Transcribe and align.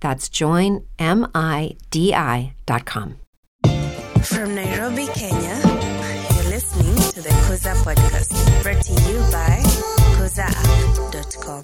That's 0.00 0.28
joinmidi.com. 0.28 0.86
From 4.22 4.54
Nairobi, 4.54 5.06
Kenya, 5.14 5.60
you're 6.34 6.50
listening 6.50 6.94
to 7.12 7.20
the 7.22 7.30
Kuza 7.46 7.74
Podcast, 7.82 8.32
brought 8.62 8.82
to 8.82 8.92
you 8.92 9.18
by 9.32 9.62
kuzaapp.com. 10.18 11.62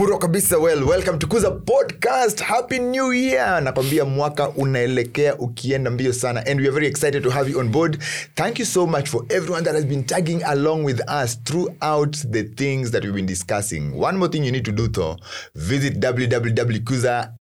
muro 0.00 0.18
kabisa 0.18 0.58
well 0.58 0.82
welcome 0.84 1.18
to 1.18 1.26
kuza 1.26 1.50
podcast. 1.50 2.40
Happy 2.40 2.78
new 2.78 3.12
year. 3.12 3.62
Nakwambia 3.62 4.04
mwaka 4.04 4.48
unaelekea 4.48 5.36
ukienda 5.38 5.90
mbio 5.90 6.12
sana. 6.12 6.46
And 6.46 6.60
we 6.60 6.66
are 6.66 6.70
very 6.74 6.86
excited 6.86 7.22
to 7.22 7.30
have 7.30 7.50
you 7.50 7.58
on 7.58 7.68
board. 7.68 7.98
Thank 8.34 8.58
you 8.58 8.66
so 8.66 8.86
much 8.86 9.08
for 9.08 9.24
everyone 9.28 9.62
that 9.64 9.74
has 9.74 9.84
been 9.84 10.04
tagging 10.04 10.42
along 10.42 10.84
with 10.84 11.00
us 11.24 11.44
throughout 11.44 12.16
the 12.30 12.42
things 12.42 12.90
that 12.90 13.02
we've 13.02 13.14
been 13.16 13.26
discussing. 13.26 13.92
One 14.00 14.18
more 14.18 14.28
thing 14.28 14.44
you 14.44 14.52
need 14.52 14.64
to 14.64 14.72
do 14.72 14.88
though. 14.88 15.16
Visit 15.54 16.00
www 16.00 17.39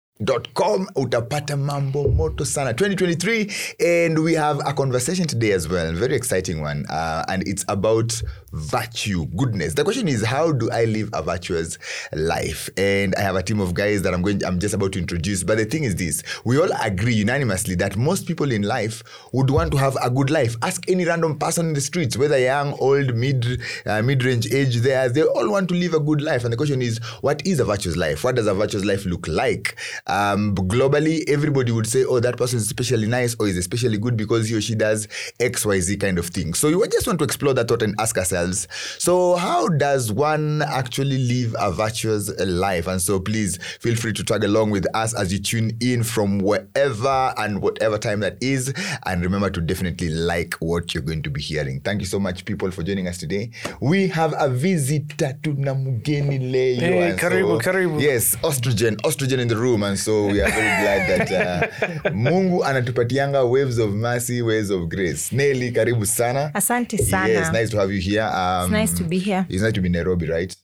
com 0.54 0.88
utapata 0.96 1.56
mambo 1.56 2.08
moto 2.08 2.44
sana. 2.44 2.72
2023 2.72 3.46
and 3.78 4.18
we 4.18 4.34
have 4.34 4.58
a 4.66 4.72
conversation 4.72 5.26
today 5.26 5.52
as 5.52 5.68
well 5.68 5.92
very 5.92 6.16
exciting 6.16 6.60
one 6.60 6.84
uh, 6.90 7.24
and 7.28 7.46
it's 7.46 7.64
about 7.68 8.20
virtue 8.52 9.26
goodness. 9.36 9.74
The 9.74 9.84
question 9.84 10.08
is 10.08 10.24
how 10.24 10.50
do 10.50 10.70
i 10.72 10.86
live 10.86 11.10
a 11.12 11.22
virtuous 11.22 11.78
life? 12.12 12.68
And 12.76 13.14
i 13.14 13.20
have 13.20 13.36
a 13.36 13.42
team 13.42 13.60
of 13.60 13.74
guys 13.74 14.02
that 14.02 14.12
i'm 14.12 14.22
going 14.22 14.44
i'm 14.44 14.58
just 14.58 14.74
about 14.74 14.92
to 14.92 14.98
introduce 14.98 15.44
but 15.44 15.56
the 15.56 15.64
thing 15.64 15.84
is 15.84 15.94
this 15.94 16.24
we 16.44 16.58
all 16.58 16.70
agree 16.82 17.14
unanimously 17.14 17.76
that 17.76 17.96
most 17.96 18.26
people 18.26 18.50
in 18.50 18.62
life 18.62 19.04
would 19.32 19.50
want 19.50 19.70
to 19.70 19.76
have 19.76 19.96
a 20.02 20.10
good 20.10 20.30
life. 20.30 20.56
Ask 20.62 20.88
any 20.90 21.04
random 21.04 21.38
person 21.38 21.68
in 21.68 21.74
the 21.74 21.80
streets 21.80 22.16
whether 22.16 22.38
young 22.38 22.72
old 22.80 23.14
mid 23.14 23.60
uh, 23.86 24.02
mid-range 24.02 24.52
age 24.52 24.76
there 24.78 25.08
they 25.08 25.22
all 25.22 25.48
want 25.48 25.68
to 25.68 25.74
live 25.74 25.94
a 25.94 26.00
good 26.00 26.22
life. 26.22 26.42
And 26.42 26.52
the 26.52 26.56
question 26.56 26.82
is 26.82 26.98
what 27.20 27.46
is 27.46 27.60
a 27.60 27.64
virtuous 27.64 27.96
life? 27.96 28.24
What 28.24 28.34
does 28.34 28.46
a 28.48 28.54
virtuous 28.54 28.84
life 28.84 29.04
look 29.04 29.28
like 29.28 29.78
um, 30.08 30.54
globally, 30.54 31.28
everybody 31.28 31.72
would 31.72 31.86
say, 31.86 32.04
oh, 32.04 32.20
that 32.20 32.36
person 32.36 32.56
is 32.58 32.66
especially 32.66 33.06
nice 33.06 33.36
or 33.38 33.46
is 33.46 33.56
especially 33.56 33.98
good 33.98 34.16
because 34.16 34.48
he 34.48 34.56
or 34.56 34.60
she 34.60 34.74
does 34.74 35.08
X, 35.40 35.66
Y, 35.66 35.80
Z 35.80 35.96
kind 35.98 36.18
of 36.18 36.26
thing. 36.26 36.54
So 36.54 36.68
you 36.68 36.86
just 36.88 37.06
want 37.06 37.18
to 37.18 37.24
explore 37.24 37.54
that 37.54 37.68
thought 37.68 37.82
and 37.82 37.94
ask 37.98 38.16
ourselves, 38.16 38.66
so 38.98 39.36
how 39.36 39.68
does 39.68 40.12
one 40.12 40.62
actually 40.62 41.18
live 41.18 41.54
a 41.58 41.70
virtuous 41.70 42.30
life? 42.40 42.86
And 42.86 43.00
so 43.00 43.20
please 43.20 43.58
feel 43.80 43.96
free 43.96 44.12
to 44.14 44.24
tag 44.24 44.44
along 44.44 44.70
with 44.70 44.86
us 44.94 45.14
as 45.14 45.32
you 45.32 45.38
tune 45.38 45.76
in 45.80 46.02
from 46.02 46.38
wherever 46.38 47.34
and 47.36 47.60
whatever 47.60 47.98
time 47.98 48.20
that 48.20 48.38
is. 48.40 48.72
And 49.04 49.22
remember 49.22 49.50
to 49.50 49.60
definitely 49.60 50.08
like 50.10 50.54
what 50.54 50.94
you're 50.94 51.02
going 51.02 51.22
to 51.22 51.30
be 51.30 51.40
hearing. 51.40 51.80
Thank 51.80 52.00
you 52.00 52.06
so 52.06 52.18
much, 52.18 52.44
people, 52.44 52.70
for 52.70 52.82
joining 52.82 53.08
us 53.08 53.18
today. 53.18 53.50
We 53.80 54.08
have 54.08 54.34
a 54.38 54.48
visitor 54.48 55.38
to 55.42 55.54
Namugeni 55.54 56.52
Leo. 56.52 56.80
Hey, 56.80 57.16
karibu, 57.18 57.60
karibu. 57.60 58.00
Yes, 58.00 58.36
estrogen, 58.36 58.96
estrogen 59.02 59.38
in 59.38 59.48
the 59.48 59.56
room. 59.56 59.82
And 59.82 59.97
so 59.98 60.26
we 60.26 60.40
are 60.40 60.50
very 60.50 60.82
glad 60.82 61.28
that 61.28 61.32
uh, 61.32 62.10
Mungu 62.14 62.64
anatupatianga 62.64 63.44
waves 63.50 63.78
of 63.78 63.90
mercy, 63.94 64.42
waves 64.42 64.70
of 64.70 64.88
grace. 64.88 65.32
Nelly, 65.32 65.72
karibu 65.72 66.06
sana. 66.06 66.50
Asante 66.54 66.98
sana. 66.98 67.28
Yes, 67.28 67.52
nice 67.52 67.70
to 67.70 67.76
have 67.78 67.92
you 67.92 68.00
here. 68.00 68.22
Um, 68.22 68.62
It's 68.64 68.70
nice 68.72 68.94
to 68.98 69.04
be 69.04 69.18
here. 69.18 69.46
It's 69.48 69.62
nice 69.62 69.72
to 69.74 69.80
be 69.80 69.88
Nairobi, 69.88 70.26
right? 70.28 70.56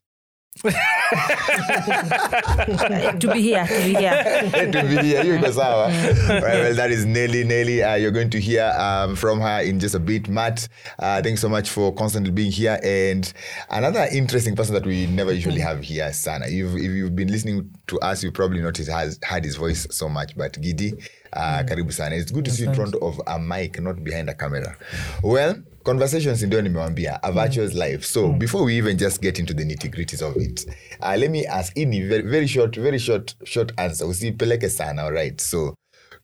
to 3.20 3.30
be 3.32 3.42
here, 3.42 3.66
to 3.66 3.84
be 3.84 3.94
here. 3.94 4.50
to 4.72 4.82
be 4.82 4.96
here. 5.06 5.24
You 5.24 5.38
iko 5.38 5.52
sawa. 5.52 5.88
Right, 6.28 6.42
well, 6.42 6.74
that 6.74 6.90
is 6.90 7.04
Nelly. 7.04 7.44
Nelly, 7.44 7.82
uh, 7.82 7.94
you're 7.96 8.10
going 8.10 8.30
to 8.30 8.40
hear 8.40 8.72
um, 8.78 9.16
from 9.16 9.40
her 9.40 9.60
in 9.60 9.80
just 9.80 9.94
a 9.94 9.98
bit. 9.98 10.28
Matt, 10.28 10.68
uh, 10.98 11.22
thanks 11.22 11.40
so 11.40 11.48
much 11.48 11.70
for 11.70 11.94
constantly 11.94 12.30
being 12.30 12.50
here. 12.50 12.78
And 12.82 13.30
another 13.70 14.06
interesting 14.12 14.56
person 14.56 14.74
that 14.74 14.86
we 14.86 15.06
never 15.06 15.32
usually 15.32 15.60
have 15.60 15.82
here, 15.82 16.12
Sana. 16.12 16.48
You've, 16.48 16.76
if 16.76 16.90
you've 16.90 17.16
been 17.16 17.28
listening 17.28 17.70
to 17.88 17.98
us, 18.00 18.22
you 18.22 18.32
probably 18.32 18.60
noticed 18.60 18.90
has 18.90 19.18
had 19.22 19.44
his 19.44 19.56
voice 19.56 19.86
so 19.90 20.08
much. 20.08 20.36
But 20.36 20.54
Gidi, 20.54 21.08
uh, 21.32 21.62
karibu 21.64 21.92
sana. 21.92 22.16
It's 22.16 22.30
good 22.30 22.44
to 22.46 22.50
see 22.50 22.62
you 22.62 22.70
in 22.70 22.74
front 22.74 22.94
of 22.94 23.20
a 23.26 23.38
mic, 23.38 23.80
not 23.80 24.02
behind 24.02 24.30
a 24.30 24.34
camera. 24.34 24.76
Well, 25.22 25.56
conversations 25.84 26.42
ndio 26.42 26.62
nimewambia 26.62 27.22
a 27.22 27.32
virtuous 27.32 27.74
life. 27.74 28.04
So 28.06 28.32
before 28.32 28.64
we 28.64 28.76
even 28.78 28.96
just 28.96 29.20
get 29.20 29.38
into 29.38 29.54
the 29.54 29.64
nitty 29.64 30.22
of 30.24 30.36
it 30.36 30.66
uh, 31.00 31.14
let 31.16 31.30
me 31.30 31.46
ask 31.46 31.76
ini 31.76 32.02
very, 32.08 32.22
very 32.22 32.48
short 32.48 32.76
very 32.80 32.98
short 32.98 33.36
short 33.44 33.72
answer. 33.76 34.06
Usipeleke 34.06 34.68
sana 34.70 35.02
all 35.02 35.12
right? 35.12 35.40
So 35.40 35.74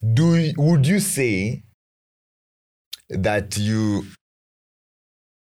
do 0.02 0.52
would 0.56 0.86
you 0.86 1.00
say 1.00 1.62
that 3.08 3.58
you 3.58 4.04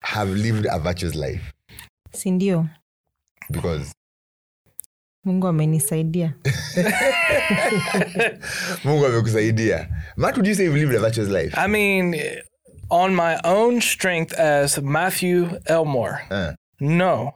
have 0.02 0.30
lived 0.30 0.66
a 0.72 0.80
virtuous 0.80 1.16
life? 1.16 1.54
Sindio 2.14 2.70
because 3.52 3.92
mungu 5.26 5.48
amenisaidia. 5.48 6.34
Mungu 8.84 9.06
amekusaidia 9.06 9.90
matt 10.18 10.38
would 10.38 10.48
you 10.48 10.56
say 10.56 10.64
you've 10.66 10.78
lived 10.80 10.96
a 10.96 11.00
virtuous 11.00 11.30
life? 11.30 11.54
I 11.58 11.68
mean, 11.68 12.16
on 12.90 13.14
my 13.16 13.40
own 13.44 13.82
strength 13.82 14.34
as 14.34 14.80
Matthew 14.82 15.60
Elmore, 15.68 16.22
Uh, 16.30 16.54
no. 16.80 17.36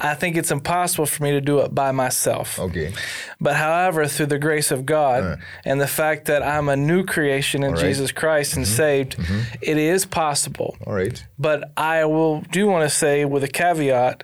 I 0.00 0.14
think 0.14 0.36
it's 0.36 0.52
impossible 0.52 1.06
for 1.06 1.24
me 1.24 1.32
to 1.32 1.40
do 1.40 1.58
it 1.58 1.74
by 1.74 1.90
myself. 1.90 2.56
okay 2.60 2.92
But 3.40 3.56
however, 3.56 4.06
through 4.06 4.26
the 4.26 4.38
grace 4.38 4.70
of 4.70 4.86
God 4.86 5.22
Uh. 5.24 5.36
and 5.64 5.80
the 5.80 5.88
fact 5.88 6.26
that 6.26 6.40
I'm 6.40 6.68
a 6.68 6.76
new 6.76 7.04
creation 7.04 7.64
in 7.64 7.72
right. 7.72 7.80
Jesus 7.80 8.12
Christ 8.12 8.56
and 8.56 8.64
saved, 8.66 9.16
it 9.60 9.76
is 9.76 10.06
possible. 10.06 10.76
all 10.86 10.92
right 10.94 11.24
But 11.38 11.72
I 11.76 12.04
will 12.04 12.42
do 12.42 12.68
want 12.68 12.88
to 12.88 12.94
say 12.94 13.24
with 13.24 13.42
a 13.42 13.48
caveat, 13.48 14.22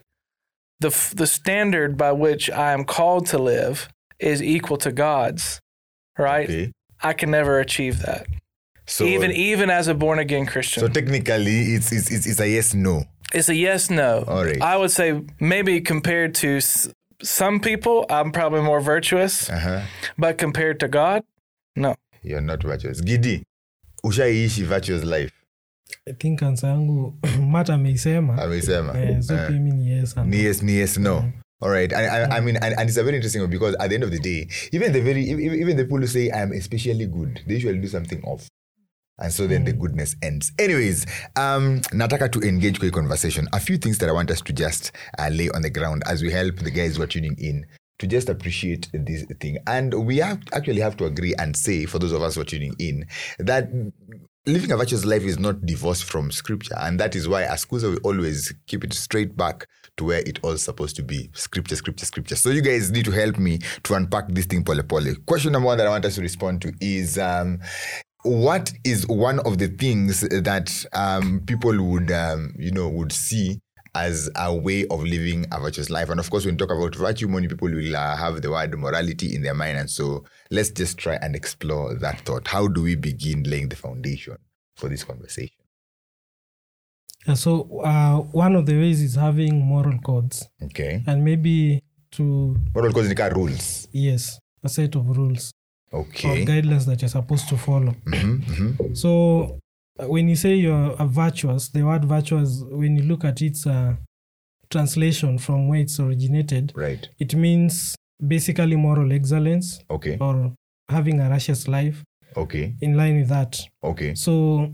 the 0.79 0.89
f- 0.89 1.13
the 1.17 1.27
standard 1.27 1.97
by 1.97 2.13
which 2.13 2.49
I 2.51 2.73
am 2.73 2.85
called 2.85 3.27
to 3.29 3.39
live 3.39 3.89
is 4.21 4.41
equal 4.43 4.77
to 4.79 4.93
God's. 4.93 5.61
Right? 6.17 6.49
okay 6.49 6.73
I 7.03 7.13
can 7.15 7.31
never 7.33 7.59
achieve 7.59 7.99
that. 8.03 8.27
So 8.87 9.05
even 9.07 9.33
even 9.33 9.71
as 9.71 9.89
a 9.89 9.95
born 9.95 10.19
again 10.19 10.47
Christian. 10.47 10.81
so 10.83 10.89
technically, 10.89 11.75
it's 11.75 11.93
it's 11.93 12.11
it's, 12.11 12.27
it's 12.27 12.41
a 12.41 12.49
yes 12.49 12.75
no. 12.75 13.05
It's 13.33 13.49
a 13.49 13.55
yes 13.55 13.91
no. 13.91 14.25
All 14.29 14.45
right. 14.45 14.61
I 14.63 14.77
would 14.77 14.91
say 14.91 15.23
maybe 15.41 15.81
compared 15.81 16.35
to 16.37 16.57
s- 16.59 16.89
some 17.23 17.59
people, 17.61 18.05
I'm 18.11 18.31
probably 18.33 18.61
more 18.61 18.81
virtuous, 18.81 19.49
Uh-huh. 19.51 19.81
but 20.19 20.37
compared 20.39 20.79
to 20.81 20.89
God, 20.89 21.23
no. 21.77 21.95
You're 22.23 22.41
not 22.43 22.63
virtuous. 22.63 23.01
Gidi, 23.01 23.43
ushaiishi 24.05 24.65
virtuous 24.65 25.05
life. 25.05 25.33
I 26.09 26.13
think 26.13 26.41
ansa 26.43 26.67
yangu 26.69 27.15
mata 27.41 27.75
ameisema 27.75 28.43
Amesema. 28.43 28.99
eh, 28.99 29.21
so 29.23 29.35
Eh. 29.35 29.49
pia 29.49 29.59
ni 29.59 29.91
yes 29.91 30.17
and 30.17 30.31
Ni 30.31 30.45
yes, 30.45 30.63
ni 30.63 30.73
yes, 30.79 30.99
no. 30.99 31.25
All 31.63 31.71
right. 31.71 31.93
I, 31.95 32.07
I, 32.07 32.37
I 32.37 32.41
mean, 32.41 32.57
and, 32.57 32.75
and 32.79 32.89
it's 32.89 32.99
a 32.99 33.03
very 33.03 33.17
interesting 33.17 33.41
one 33.41 33.51
because 33.51 33.75
at 33.81 33.89
the 33.89 33.95
end 33.95 34.05
of 34.05 34.11
the 34.11 34.19
day, 34.19 34.49
even 34.73 34.93
the 34.93 35.01
very, 35.01 35.23
even, 35.25 35.55
even 35.55 35.77
the 35.77 35.85
people 35.85 35.99
who 35.99 36.07
say 36.07 36.31
I'm 36.31 36.53
especially 36.53 37.07
good, 37.07 37.41
they 37.47 37.55
usually 37.55 37.79
do 37.79 37.89
something 37.89 38.23
off. 38.25 38.49
And 39.19 39.33
so 39.33 39.47
then 39.47 39.65
the 39.65 39.73
goodness 39.73 40.17
ends. 40.23 40.53
Anyways, 40.59 41.07
um, 41.37 41.81
nataka 41.93 42.31
to 42.33 42.41
engage 42.41 42.81
with 42.81 42.93
conversation. 42.93 43.49
A 43.53 43.61
few 43.61 43.79
things 43.79 43.99
that 43.99 44.09
I 44.09 44.13
want 44.13 44.31
us 44.31 44.41
to 44.43 44.53
just 44.53 44.93
uh, 45.19 45.29
lay 45.29 45.51
on 45.51 45.63
the 45.63 45.71
ground 45.71 46.03
as 46.07 46.23
we 46.23 46.31
help 46.31 46.57
the 46.57 46.71
guys 46.71 46.97
who 46.97 47.03
are 47.03 47.07
tuning 47.07 47.37
in 47.39 47.67
to 47.99 48.07
just 48.07 48.29
appreciate 48.29 48.91
this 48.93 49.25
thing. 49.41 49.59
And 49.67 50.07
we 50.07 50.19
have 50.19 50.41
actually 50.53 50.81
have 50.81 50.97
to 50.97 51.05
agree 51.05 51.35
and 51.39 51.57
say, 51.57 51.87
for 51.87 51.99
those 51.99 52.13
of 52.13 52.23
us 52.23 52.35
who 52.35 52.41
are 52.41 52.45
tuning 52.45 52.75
in, 52.79 53.07
that 53.39 53.71
living 54.47 54.73
a 54.73 54.77
virtuous 54.77 55.05
life 55.05 55.23
is 55.23 55.39
not 55.39 55.65
divorced 55.65 56.05
from 56.05 56.31
scripture. 56.31 56.75
And 56.79 56.99
that 57.01 57.15
is 57.15 57.29
why 57.29 57.45
as 57.45 57.65
Askusa 57.65 57.91
we 57.91 57.97
always 57.99 58.53
keep 58.67 58.85
it 58.85 58.93
straight 58.93 59.37
back 59.37 59.67
to 59.97 60.05
where 60.05 60.21
it 60.27 60.41
all 60.43 60.57
supposed 60.57 60.97
to 60.97 61.03
be. 61.03 61.31
Scripture, 61.35 61.77
scripture, 61.77 62.05
scripture. 62.05 62.37
So 62.37 62.51
you 62.51 62.63
guys 62.63 62.91
need 62.91 63.05
to 63.05 63.13
help 63.13 63.39
me 63.39 63.59
to 63.85 63.95
unpack 63.95 64.29
this 64.29 64.47
thing 64.47 64.65
pole 64.65 64.83
pole. 64.83 65.15
Question 65.27 65.53
number 65.53 65.67
one 65.67 65.79
that 65.79 65.87
I 65.87 65.91
want 65.91 66.05
us 66.05 66.17
to 66.17 66.21
respond 66.21 66.63
to 66.63 66.73
is 66.81 67.17
um, 67.17 67.61
what 68.25 68.73
is 68.85 69.07
one 69.07 69.39
of 69.41 69.59
the 69.59 69.69
things 69.69 70.21
that 70.21 70.85
um, 70.93 71.43
people 71.47 71.81
would 71.83 72.11
um, 72.11 72.55
you 72.59 72.71
know 72.71 72.89
would 72.89 73.13
see 73.13 73.61
as 73.95 74.29
a 74.35 74.53
way 74.53 74.85
of 74.89 75.05
living 75.05 75.47
a 75.53 75.61
virtuous 75.61 75.91
life? 75.91 76.11
And 76.11 76.19
of 76.19 76.31
course 76.31 76.45
when 76.45 76.55
we 76.55 76.59
talk 76.59 76.71
about 76.71 76.95
virtue 76.95 77.29
many 77.29 77.49
people 77.49 77.71
will 77.71 77.97
uh, 77.97 78.17
have 78.17 78.43
the 78.43 78.51
word 78.51 78.77
morality 78.79 79.35
in 79.35 79.43
their 79.43 79.55
mind. 79.55 79.79
And 79.79 79.91
so 79.91 80.25
let's 80.51 80.71
just 80.71 80.99
try 80.99 81.17
and 81.17 81.37
explore 81.37 81.95
that 81.95 82.21
thought. 82.21 82.49
How 82.49 82.67
do 82.67 82.83
we 82.83 82.97
begin 82.97 83.45
laying 83.45 83.69
the 83.69 83.77
foundation 83.77 84.37
for 84.77 84.89
this 84.89 85.05
conversation? 85.05 85.57
Yeah, 87.27 87.35
so 87.35 87.81
uh, 87.81 88.19
one 88.19 88.55
of 88.55 88.67
the 88.67 88.75
ways 88.75 89.01
is 89.01 89.15
having 89.15 89.61
moral 89.61 89.99
codes. 90.01 90.47
Okay. 90.63 91.03
And 91.07 91.25
maybe 91.25 91.83
to 92.13 92.57
moral 92.75 92.93
codes 92.93 93.09
nika 93.09 93.31
rules. 93.35 93.89
Yes 93.93 94.39
a 94.65 94.69
set 94.69 94.95
of 94.97 95.17
rules 95.17 95.53
or 95.95 96.05
guidelines 96.05 96.87
that 96.87 97.01
you're 97.03 97.09
supposed 97.09 97.49
to 97.49 97.57
follow. 97.57 97.95
Mhm, 98.07 98.41
mhm. 98.45 98.97
so 98.97 99.59
uh, 99.99 100.09
when 100.09 100.29
you 100.29 100.37
say 100.37 100.55
you're 100.55 100.95
a 100.99 101.07
virtuous 101.07 101.69
the 101.69 101.83
word 101.83 102.05
virtuous 102.05 102.63
when 102.71 102.97
you 102.97 103.05
look 103.05 103.25
at 103.25 103.41
its 103.41 103.67
uh, 103.67 103.95
translation 104.71 105.39
from 105.39 105.69
where 105.69 105.81
it's 105.81 106.01
originated 106.01 106.73
right. 106.75 107.09
it 107.21 107.35
means 107.35 107.95
basically 108.27 108.77
moral 108.77 109.13
excellence 109.13 109.81
okay. 109.91 110.17
or 110.21 110.53
having 110.89 111.21
a 111.21 111.31
righteous 111.31 111.69
life 111.69 112.03
okay. 112.37 112.75
in 112.81 112.97
line 112.97 113.19
with 113.19 113.29
that. 113.29 113.61
Okay. 113.83 114.15
So 114.15 114.73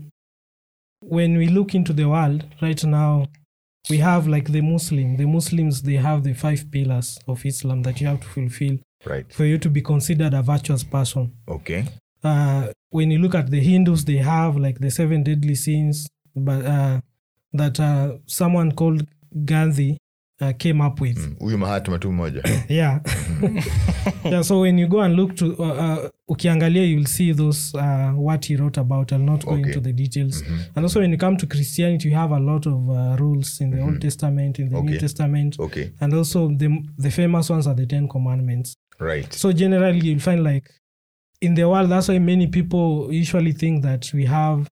when 1.01 1.37
we 1.37 1.47
look 1.47 1.75
into 1.75 1.93
the 1.93 2.05
world 2.05 2.45
right 2.61 2.83
now, 2.83 3.27
we 3.89 3.97
have 3.97 4.27
like 4.27 4.51
the 4.51 4.61
Muslim. 4.61 5.17
The 5.17 5.25
Muslims 5.25 5.81
they 5.81 5.95
have 5.95 6.23
the 6.23 6.33
five 6.33 6.69
pillars 6.71 7.19
of 7.27 7.45
Islam 7.45 7.81
that 7.83 7.99
you 7.99 8.07
have 8.07 8.21
to 8.21 8.27
fulfill 8.27 8.77
right 9.05 9.33
for 9.33 9.45
you 9.45 9.57
to 9.57 9.69
be 9.69 9.81
considered 9.81 10.33
a 10.33 10.41
virtuous 10.41 10.83
person. 10.83 11.29
okay 11.47 11.83
Uh, 12.23 12.67
when 12.91 13.09
you 13.11 13.17
look 13.19 13.33
at 13.35 13.49
the 13.49 13.59
Hindus, 13.59 14.05
they 14.05 14.17
have 14.17 14.55
like 14.55 14.79
the 14.79 14.91
seven 14.91 15.23
deadly 15.23 15.55
sins, 15.55 16.07
but 16.35 16.63
uh, 16.65 16.99
that 17.53 17.79
uh, 17.79 18.17
someone 18.27 18.71
called 18.73 19.07
Gandhi 19.45 19.97
uh, 20.39 20.53
came 20.53 20.81
up 20.81 21.01
with. 21.01 21.17
Mm, 21.39 21.57
mahatma 21.59 21.97
tu 21.99 22.11
mmoja 22.11 22.41
Yeah. 22.69 22.99
yeah. 24.23 24.41
So 24.43 24.61
when 24.61 24.77
you 24.77 24.87
go 24.87 24.99
and 25.01 25.15
look 25.15 25.35
to 25.37 25.55
uh, 25.57 25.63
uh, 25.63 26.09
ukiangalia, 26.29 26.83
you'll 26.87 27.05
see 27.07 27.31
those 27.33 27.73
uh, 27.75 28.11
what 28.15 28.45
he 28.45 28.55
wrote 28.55 28.77
about. 28.77 29.11
I'll 29.13 29.19
not 29.19 29.43
go 29.45 29.51
Okay. 29.53 29.63
into 29.63 29.79
the 29.79 29.93
details. 29.93 30.43
And 30.75 30.85
also 30.85 30.99
when 31.01 31.11
you 31.11 31.17
come 31.17 31.37
to 31.37 31.47
Christianity, 31.47 32.09
you 32.09 32.15
have 32.15 32.31
a 32.31 32.39
lot 32.39 32.67
of 32.67 32.89
uh, 32.89 33.15
rules 33.19 33.61
in 33.61 33.71
the 33.71 33.81
Old 33.81 33.99
Testament, 34.01 34.59
in 34.59 34.69
the 34.69 34.77
Okay. 34.77 34.87
New 34.91 34.99
Testament, 34.99 35.55
okay 35.59 35.91
and 36.01 36.13
also 36.13 36.49
the 36.49 36.67
the 36.97 37.09
famous 37.11 37.49
ones 37.49 37.67
are 37.67 37.75
the 37.75 37.85
Ten 37.87 38.07
Commandments. 38.07 38.75
Right. 39.01 39.31
So 39.33 39.51
generally, 39.51 39.99
you'll 39.99 40.19
find 40.19 40.43
like 40.43 40.69
in 41.41 41.55
the 41.55 41.67
world, 41.67 41.89
that's 41.89 42.07
why 42.07 42.19
many 42.19 42.47
people 42.47 43.11
usually 43.11 43.51
think 43.51 43.83
that 43.83 44.11
we 44.13 44.25
have 44.25 44.67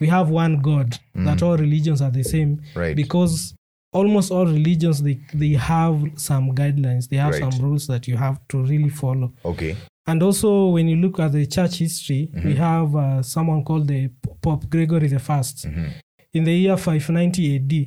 we 0.00 0.08
have 0.08 0.30
one 0.30 0.60
God, 0.60 0.98
that 1.14 1.38
mm-hmm. 1.38 1.46
all 1.46 1.56
religions 1.56 2.02
are 2.02 2.10
the 2.10 2.24
same 2.24 2.60
right. 2.74 2.96
because 2.96 3.54
almost 3.92 4.32
all 4.32 4.46
religions 4.46 5.00
they 5.02 5.20
they 5.32 5.50
have 5.52 6.02
some 6.16 6.50
guidelines 6.52 7.08
they 7.08 7.18
have 7.18 7.34
Right. 7.34 7.52
some 7.52 7.64
rules 7.64 7.86
that 7.86 8.08
you 8.08 8.16
have 8.16 8.40
to 8.48 8.62
really 8.64 8.88
follow. 8.88 9.32
Okay. 9.44 9.76
And 10.06 10.20
also 10.22 10.68
when 10.68 10.88
you 10.88 10.96
look 10.96 11.20
at 11.20 11.32
the 11.32 11.46
church 11.46 11.76
history 11.78 12.30
we 12.34 12.40
mm-hmm. 12.40 12.52
have 12.54 12.96
uh, 12.96 13.22
someone 13.22 13.62
called 13.64 13.86
the 13.86 14.10
pope 14.40 14.68
gregory 14.68 15.06
the 15.06 15.16
1st 15.16 15.66
mm-hmm. 15.66 15.88
in 16.34 16.44
the 16.44 16.52
year 16.52 16.76
590 16.76 17.56
ad 17.56 17.86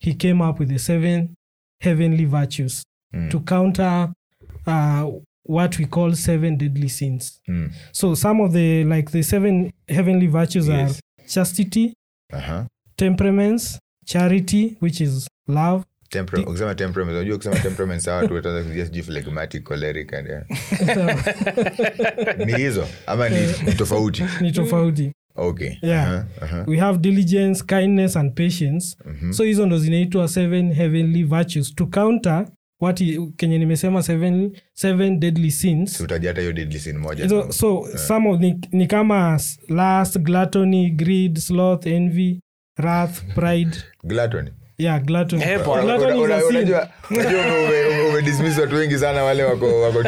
he 0.00 0.14
came 0.14 0.42
up 0.42 0.58
with 0.58 0.68
the 0.68 0.78
seven 0.78 1.34
heavenly 1.80 2.26
virtues 2.26 2.84
mm. 3.14 3.30
to 3.30 3.40
counter 3.40 4.12
uh, 4.66 5.20
what 5.48 5.78
we 5.78 5.84
call 5.86 6.14
seven 6.14 6.56
deadly 6.58 6.88
sins. 6.88 7.40
Mm. 7.48 7.70
so 7.92 8.14
some 8.16 8.42
of 8.42 8.52
the 8.52 8.84
like 8.84 9.10
the 9.12 9.22
seven 9.22 9.72
heavenly 9.88 10.26
virtues 10.26 10.68
Yes. 10.68 10.90
are 10.90 11.00
chastity 11.28 11.94
uh-huh. 12.32 12.64
temperaments 12.96 13.78
charity 14.06 14.76
which 14.80 15.00
is 15.00 15.28
love. 15.48 15.84
Temper- 16.10 16.48
ukisema 16.48 16.74
temperament 16.74 17.16
unajua 17.16 17.34
ukisema 17.36 17.56
temperament 17.56 18.02
sawa 18.02 18.16
watu 18.18 18.34
wataanza 18.34 18.68
kujua 18.68 18.86
sijui 18.86 19.02
phlegmatic 19.02 19.64
choleric 19.64 20.14
and 20.14 20.28
ni 22.46 22.52
hizo 22.56 22.86
ama 23.06 23.28
ni, 23.28 23.36
ni 23.66 23.72
tofauti? 23.72 24.24
ni 24.40 24.52
tofauti. 24.52 25.12
Okay. 25.36 25.70
Yeah. 25.82 26.24
uh-huh, 26.40 26.48
uh-huh. 26.48 26.70
we 26.70 26.78
have 26.78 26.98
diligence 26.98 27.64
kindness 27.66 28.16
and 28.16 28.32
patience. 28.34 28.96
So 29.30 29.44
hizo 29.44 29.66
ndo 29.66 29.78
zinaitwa 29.78 30.28
seven 30.28 30.72
heavenly 30.72 31.22
virtues. 31.22 31.74
To 31.74 31.86
counter 31.86 32.46
what 32.84 33.02
kenye 33.36 33.58
nimesema 33.58 34.02
seven, 34.02 34.52
seven 34.72 35.20
deadly 35.20 35.50
sins. 35.50 35.96
Si 35.96 36.02
utaja 36.02 36.28
hata 36.28 36.40
hiyo 36.40 36.52
deadly 36.52 36.78
sin 36.78 36.98
moja 36.98 37.28
so, 37.28 37.52
so 37.52 37.88
some 37.96 38.30
of 38.30 38.40
ni, 38.40 38.60
ni 38.72 38.86
kama 38.86 39.40
lust 39.68 40.18
gluttony 40.18 40.90
greed 40.90 41.38
sloth 41.38 41.86
envy 41.86 42.40
wrath 42.78 43.22
pride. 43.34 43.76
Gluttony. 44.04 44.50
Umedismiss 48.10 48.58
watu 48.58 48.74
wengi 48.76 48.98
sana 48.98 49.24
wale 49.24 49.44
wako 49.44 49.80
wako 49.80 50.02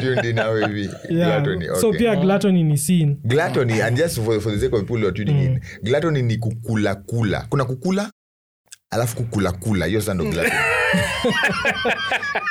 hivi. 0.66 0.90
Yeah. 1.08 1.42
okay. 1.42 1.68
so 1.80 1.92
pia 1.92 2.16
gluttony 2.16 2.62
ni 2.62 2.78
sin. 2.78 3.16
Gluttony 3.24 3.82
and 3.82 3.96
just 3.96 4.20
for, 4.20 4.40
for 4.40 4.52
the 4.52 4.58
sake 4.60 4.74
of 4.76 4.80
people 4.80 4.96
who 4.98 5.06
are 5.06 5.12
tuning 5.24 5.44
in 5.44 5.60
gluttony 5.82 6.22
ni 6.22 6.36
kukula 6.36 6.94
kula. 6.94 7.46
Kuna 7.48 7.64
kukula 7.64 8.10
alafu 8.90 9.16
kukulakula 9.16 9.86
hiyo 9.86 10.00
sasa 10.00 10.14
ndo 10.14 10.24
gluttony 10.24 10.52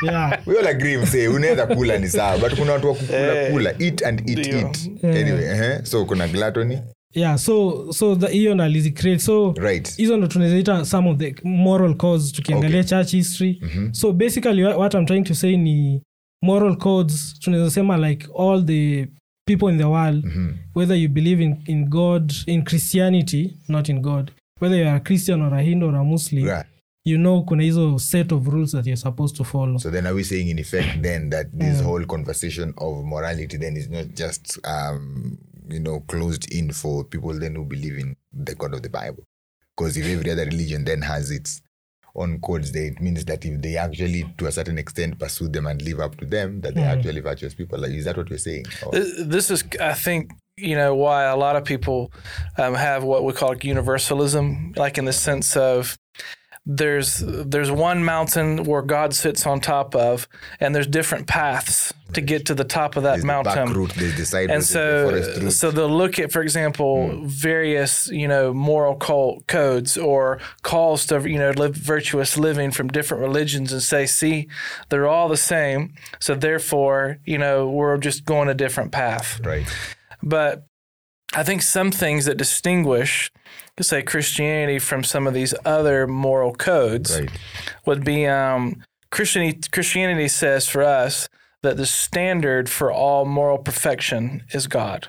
yeah. 0.04 0.40
We 0.48 0.60
all 0.60 0.68
agree 0.68 0.98
unaweza 1.28 1.68
kula 1.68 1.98
ni 1.98 2.08
sawa. 2.10 2.38
But 2.38 2.56
kuna 2.60 2.72
watu 2.74 2.88
wa 2.88 2.94
kukula 2.96 3.44
Eh, 3.46 3.52
kula 3.52 3.76
eat 3.80 4.04
and 4.04 4.30
eat 4.30 4.40
ndio. 4.40 4.60
eat. 4.60 4.90
Anyway 5.04 5.46
eh, 5.46 5.84
so 5.84 6.06
kuna 6.06 6.28
gluttony. 6.28 6.78
Yeah 7.14 7.38
so 7.38 7.88
so 7.94 8.16
hiyo 8.16 8.64
alizicreate 8.64 9.20
so 9.20 9.54
right. 9.58 9.96
hizo 9.98 10.18
ndo 10.18 10.28
tunazaita 10.28 10.86
some 10.86 11.10
of 11.10 11.18
the 11.18 11.36
moral 11.44 11.96
codes 11.96 12.32
tukiangalia 12.32 12.80
Okay. 12.80 12.90
church 12.90 13.12
history. 13.12 13.62
So 13.92 14.12
basically 14.14 14.64
what 14.64 14.94
i'm 14.94 15.06
trying 15.06 15.24
to 15.24 15.36
say 15.36 15.58
ni 15.58 16.02
moral 16.42 16.78
codes 16.78 17.40
tunaweza 17.40 17.72
sema 17.72 17.98
like 18.10 18.28
all 18.40 18.66
the 18.66 19.08
people 19.48 19.72
in 19.72 19.78
the 19.78 19.84
world 19.84 20.26
whether 20.76 20.98
you 20.98 21.10
believe 21.10 21.44
in, 21.44 21.56
in 21.66 21.86
god 21.90 22.34
in 22.46 22.64
christianity 22.64 23.58
not 23.68 23.90
in 23.90 24.00
god 24.02 24.32
whether 24.60 24.76
you're 24.76 24.96
a 24.96 25.00
christian 25.00 25.42
or 25.42 25.54
a 25.54 25.62
hindu 25.62 25.88
or 25.88 25.96
a 25.96 26.04
muslim 26.04 26.46
yeah. 26.46 26.64
you 27.04 27.18
know 27.18 27.44
kuna 27.44 27.64
hizo 27.64 28.00
set 28.00 28.32
of 28.32 28.48
rules 28.48 28.72
that 28.72 28.86
you're 28.86 28.98
supposed 28.98 29.36
to 29.36 29.44
follow. 29.44 29.78
So 29.78 29.90
then 29.92 30.08
are 30.08 30.14
we 30.16 30.24
saying 30.24 30.48
in 30.50 30.60
effect 30.60 31.02
then 31.02 31.30
that 31.30 31.48
this 31.54 31.82
whole 31.82 32.06
conversation 32.06 32.74
of 32.78 33.04
morality 33.06 33.58
then 33.58 33.78
is 33.78 33.90
not 33.90 34.08
just 34.16 34.60
um 34.64 35.38
you 35.70 35.80
know 35.80 36.00
closed 36.08 36.52
in 36.52 36.72
for 36.72 37.04
people 37.04 37.38
then 37.40 37.56
who 37.56 37.66
believe 37.66 37.98
in 37.98 38.16
the 38.34 38.56
god 38.56 38.74
of 38.74 38.82
the 38.82 38.90
bible? 38.90 39.24
Because 39.78 39.98
if 39.98 40.06
every 40.06 40.32
other 40.32 40.46
religion 40.46 40.86
then 40.86 41.02
has 41.02 41.30
its 41.32 41.62
own 42.16 42.40
codes 42.40 42.72
then 42.72 42.84
it 42.84 43.02
means 43.02 43.26
that 43.26 43.46
if 43.46 43.62
they 43.62 43.78
actually 43.78 44.24
to 44.38 44.48
a 44.48 44.52
certain 44.52 44.78
extent 44.78 45.20
pursue 45.20 45.48
them 45.50 45.68
and 45.68 45.82
live 45.82 46.00
up 46.00 46.16
to 46.18 46.26
them 46.26 46.62
that 46.62 46.74
they're 46.74 46.90
actually 46.90 47.20
virtuous 47.20 47.54
people. 47.54 47.78
Like 47.78 47.92
is 47.92 48.06
that 48.06 48.18
what 48.18 48.30
we're 48.30 48.38
saying? 48.40 48.66
Or- 48.86 48.92
This 48.94 49.52
is, 49.52 49.64
I 49.82 49.94
think, 49.94 50.32
you 50.58 50.76
know, 50.76 50.96
why 50.96 51.24
a 51.26 51.36
lot 51.36 51.56
of 51.56 51.66
people 51.66 52.12
um, 52.58 52.74
have 52.76 53.04
what 53.04 53.24
we 53.24 53.34
call 53.34 53.56
universalism, 53.58 54.74
like 54.78 54.98
in 54.98 55.06
the 55.06 55.14
sense 55.14 55.58
of 55.58 55.98
there's 56.68 57.18
there's 57.26 57.70
one 57.70 58.04
mountain 58.04 58.64
where 58.64 58.82
God 58.82 59.14
sits 59.14 59.46
on 59.46 59.60
top 59.60 59.94
of, 59.96 60.28
and 60.60 60.74
there's 60.74 60.88
different 60.88 61.28
paths 61.28 61.94
to 62.14 62.22
get 62.22 62.46
to 62.48 62.56
the 62.56 62.64
top 62.64 62.96
of 62.96 63.04
that 63.04 63.12
There's 63.12 63.22
the 63.22 63.28
mountain. 63.28 63.54
the 64.48 64.54
and 64.54 64.64
route, 64.64 64.68
the 65.04 65.10
forest 65.10 65.36
so 65.36 65.42
route. 65.44 65.52
so 65.52 65.72
they'll 65.72 65.90
look 65.96 66.18
at, 66.18 66.32
for 66.32 66.42
example, 66.42 67.10
Hmm. 67.10 67.28
various 67.28 68.08
you 68.08 68.28
know 68.28 68.52
moral 68.52 68.96
co- 68.96 69.44
codes 69.48 69.96
or 69.96 70.40
calls 70.64 71.06
to 71.08 71.30
you 71.30 71.38
know 71.38 71.52
live 71.52 71.76
virtuous 71.76 72.36
living 72.38 72.72
from 72.72 72.88
different 72.88 73.22
religions, 73.22 73.72
and 73.74 73.84
say, 73.84 74.08
see, 74.08 74.48
they're 74.90 75.08
all 75.08 75.28
the 75.30 75.38
same. 75.38 75.94
So 76.20 76.34
therefore, 76.34 77.20
you 77.26 77.38
know, 77.38 77.70
we're 77.70 77.98
just 77.98 78.26
going 78.26 78.48
a 78.50 78.56
different 78.56 78.92
path. 78.92 79.40
right. 79.44 79.68
But 80.26 80.66
I 81.36 81.44
think 81.44 81.62
some 81.62 81.92
things 81.92 82.26
that 82.26 82.36
distinguish, 82.36 83.32
say, 83.80 84.02
Christianity 84.02 84.80
from 84.80 85.04
some 85.04 85.28
of 85.28 85.34
these 85.34 85.54
other 85.64 86.08
moral 86.08 86.54
codes 86.54 87.20
Right. 87.20 87.30
would 87.86 88.04
be 88.04 88.26
um, 88.26 88.84
Christianity, 89.12 89.60
Christianity 89.72 90.28
says 90.28 90.68
for 90.68 90.84
us 90.84 91.30
that 91.62 91.78
the 91.78 91.86
standard 91.86 92.70
for 92.70 92.92
all 92.92 93.26
moral 93.26 93.58
perfection 93.58 94.44
is 94.54 94.68
God. 94.68 95.08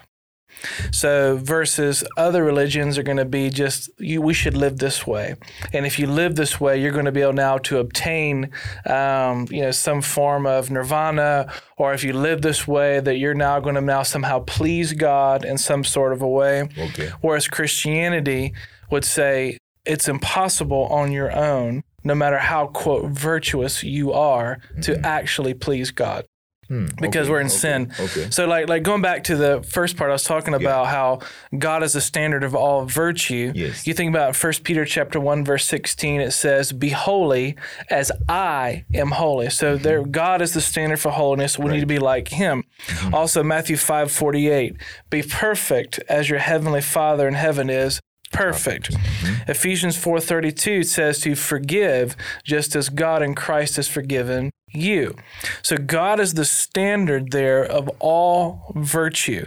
So 0.92 1.36
versus 1.36 2.04
other 2.16 2.44
religions 2.44 2.98
are 2.98 3.02
going 3.02 3.16
to 3.18 3.24
be 3.24 3.50
just 3.50 3.90
you. 3.98 4.22
We 4.22 4.34
should 4.34 4.56
live 4.56 4.78
this 4.78 5.06
way, 5.06 5.36
and 5.72 5.86
if 5.86 5.98
you 5.98 6.06
live 6.06 6.36
this 6.36 6.60
way, 6.60 6.80
you're 6.80 6.92
going 6.92 7.04
to 7.04 7.12
be 7.12 7.22
able 7.22 7.34
now 7.34 7.58
to 7.58 7.78
obtain, 7.78 8.50
um, 8.86 9.46
you 9.50 9.62
know, 9.62 9.70
some 9.70 10.00
form 10.02 10.46
of 10.46 10.70
nirvana. 10.70 11.52
Or 11.76 11.92
if 11.92 12.02
you 12.04 12.14
live 12.14 12.40
this 12.42 12.66
way, 12.66 13.00
that 13.00 13.16
you're 13.16 13.34
now 13.34 13.60
going 13.60 13.74
to 13.74 13.80
now 13.80 14.02
somehow 14.02 14.40
please 14.40 14.92
God 14.94 15.44
in 15.44 15.58
some 15.58 15.84
sort 15.84 16.12
of 16.12 16.22
a 16.22 16.28
way. 16.28 16.68
Okay. 16.78 17.10
Whereas 17.20 17.48
Christianity 17.48 18.54
would 18.90 19.04
say 19.04 19.58
it's 19.84 20.08
impossible 20.08 20.86
on 20.86 21.12
your 21.12 21.34
own, 21.36 21.84
no 22.02 22.14
matter 22.14 22.38
how 22.38 22.68
quote 22.68 23.10
virtuous 23.10 23.82
you 23.82 24.12
are, 24.12 24.58
to 24.82 24.98
actually 25.06 25.54
please 25.54 25.90
God 25.90 26.26
Hmm, 26.68 26.86
because 26.86 26.96
Mm-hmm. 26.96 27.06
okay, 27.16 27.30
we're 27.30 27.40
in 27.40 27.46
okay, 27.46 27.56
sin. 27.56 27.92
okay. 27.98 28.30
So 28.30 28.46
like 28.46 28.68
like 28.68 28.82
going 28.82 29.02
back 29.02 29.24
to 29.24 29.36
the 29.36 29.62
first 29.62 29.96
part 29.96 30.10
I 30.10 30.12
was 30.12 30.24
talking 30.24 30.54
about 30.54 30.86
how 30.86 31.20
God 31.56 31.82
is 31.82 31.92
the 31.92 32.00
standard 32.00 32.42
of 32.42 32.54
all 32.54 32.84
virtue. 32.84 33.52
Yes. 33.54 33.86
You 33.86 33.94
think 33.94 34.10
about 34.10 34.34
First 34.34 34.64
Peter 34.64 34.84
chapter 34.84 35.20
1 35.20 35.44
verse 35.44 35.64
16 35.66 36.20
it 36.20 36.32
says 36.32 36.72
be 36.72 36.90
holy 36.90 37.56
as 37.90 38.10
I 38.28 38.84
am 38.94 39.12
holy. 39.12 39.50
So 39.50 39.74
mm-hmm. 39.74 39.82
there 39.82 40.02
God 40.04 40.42
is 40.42 40.54
the 40.54 40.60
standard 40.60 40.98
for 40.98 41.10
holiness. 41.10 41.58
We 41.58 41.70
need 41.70 41.80
to 41.80 41.86
be 41.86 41.98
like 41.98 42.28
him. 42.28 42.64
Mm-hmm. 42.86 43.14
Also 43.14 43.42
Matthew 43.42 43.76
5:48 43.76 44.80
be 45.10 45.22
perfect 45.22 46.00
as 46.08 46.28
your 46.28 46.38
heavenly 46.40 46.80
Father 46.80 47.28
in 47.28 47.34
heaven 47.34 47.70
is 47.70 48.00
perfect. 48.32 48.90
Mm-hmm. 48.92 49.50
Ephesians 49.50 49.96
4:32 49.96 50.84
says 50.84 51.20
to 51.20 51.34
forgive 51.34 52.16
just 52.44 52.74
as 52.74 52.88
God 52.88 53.22
in 53.22 53.34
Christ 53.34 53.76
has 53.76 53.88
forgiven 53.88 54.50
you. 54.72 55.14
So 55.62 55.76
God 55.76 56.20
is 56.20 56.34
the 56.34 56.44
standard 56.44 57.30
there 57.30 57.64
of 57.64 57.88
all 57.98 58.72
virtue. 58.74 59.46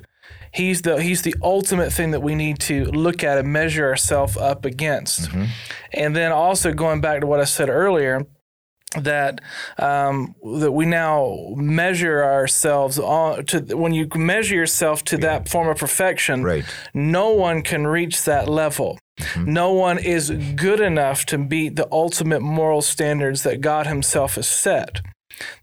He's 0.52 0.82
the 0.82 1.02
he's 1.02 1.22
the 1.22 1.36
ultimate 1.44 1.94
thing 1.94 2.12
that 2.12 2.22
we 2.22 2.34
need 2.34 2.60
to 2.62 2.86
look 2.86 3.24
at 3.24 3.38
and 3.38 3.54
measure 3.54 3.88
ourselves 3.88 4.36
up 4.36 4.66
against. 4.66 5.30
And 5.94 6.16
then 6.16 6.32
also 6.32 6.74
going 6.74 7.02
back 7.02 7.22
to 7.22 7.28
what 7.28 7.40
I 7.40 7.44
said 7.44 7.70
earlier, 7.70 8.26
that 9.00 9.42
um, 9.78 10.34
that 10.60 10.72
we 10.72 10.88
now 10.88 11.54
measure 11.56 12.24
ourselves 12.24 12.98
on 12.98 13.46
to 13.46 13.60
when 13.78 13.94
you 13.94 14.08
measure 14.16 14.56
yourself 14.56 15.04
to 15.06 15.18
that 15.18 15.48
form 15.48 15.68
of 15.68 15.78
perfection 15.78 16.44
Right. 16.44 16.66
no 16.96 17.30
one 17.30 17.62
can 17.62 17.86
reach 17.86 18.24
that 18.24 18.50
level 18.50 18.98
Mm-hmm. 19.20 19.54
no 19.54 19.74
one 19.74 19.98
is 20.00 20.32
good 20.56 20.80
enough 20.80 21.26
to 21.26 21.38
meet 21.38 21.76
the 21.76 21.88
ultimate 21.92 22.42
moral 22.42 22.82
standards 22.82 23.44
that 23.44 23.60
god 23.62 23.86
himself 23.86 24.36
has 24.36 24.48
set 24.48 25.02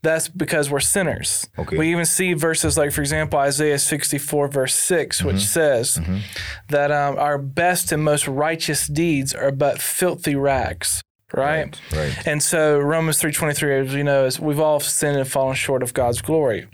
that's 0.03 0.29
because 0.29 0.71
we're 0.71 0.81
sinners. 0.81 1.47
Okay. 1.59 1.77
We 1.77 1.91
even 1.91 2.07
see 2.07 2.33
verses 2.33 2.79
like, 2.79 2.93
for 2.93 3.01
example, 3.01 3.39
Isaiah 3.39 3.79
64, 3.79 4.49
verse 4.49 4.75
6, 4.75 5.23
which 5.23 5.37
mm-hmm. 5.37 5.41
says 5.41 5.99
mm-hmm. 5.99 6.19
that 6.69 6.91
um, 6.91 7.19
our 7.19 7.39
best 7.39 7.93
and 7.93 8.03
most 8.03 8.27
righteous 8.27 8.87
deeds 8.87 9.35
are 9.35 9.53
but 9.53 9.81
filthy 9.81 10.35
rags. 10.35 11.03
Right? 11.35 11.81
right. 11.93 12.27
And 12.27 12.41
so 12.41 12.79
Romans 12.79 13.21
3.23, 13.21 13.87
as 13.89 13.95
we 13.95 14.03
know, 14.05 14.27
is 14.27 14.39
we've 14.39 14.61
all 14.61 14.79
sinned 14.79 15.17
and 15.19 15.29
fallen 15.29 15.57
short 15.57 15.83
of 15.83 15.93
God's 15.93 16.23
glory. 16.23 16.69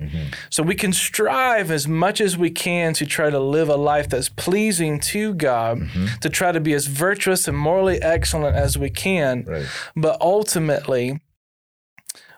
So 0.50 0.62
we 0.62 0.74
can 0.74 0.92
strive 0.92 1.70
as 1.70 1.88
much 1.88 2.20
as 2.20 2.36
we 2.36 2.50
can 2.50 2.92
to 2.94 3.06
try 3.06 3.30
to 3.30 3.40
live 3.40 3.70
a 3.70 3.76
life 3.76 4.10
that's 4.10 4.28
pleasing 4.28 5.00
to 5.00 5.32
God, 5.34 5.88
to 6.20 6.28
try 6.28 6.52
to 6.52 6.60
be 6.60 6.74
as 6.74 6.86
virtuous 6.86 7.48
and 7.48 7.56
morally 7.56 8.00
excellent 8.02 8.54
as 8.54 8.76
we 8.76 8.90
can. 8.90 9.44
Right. 9.44 9.66
But 9.96 10.20
ultimately, 10.20 11.20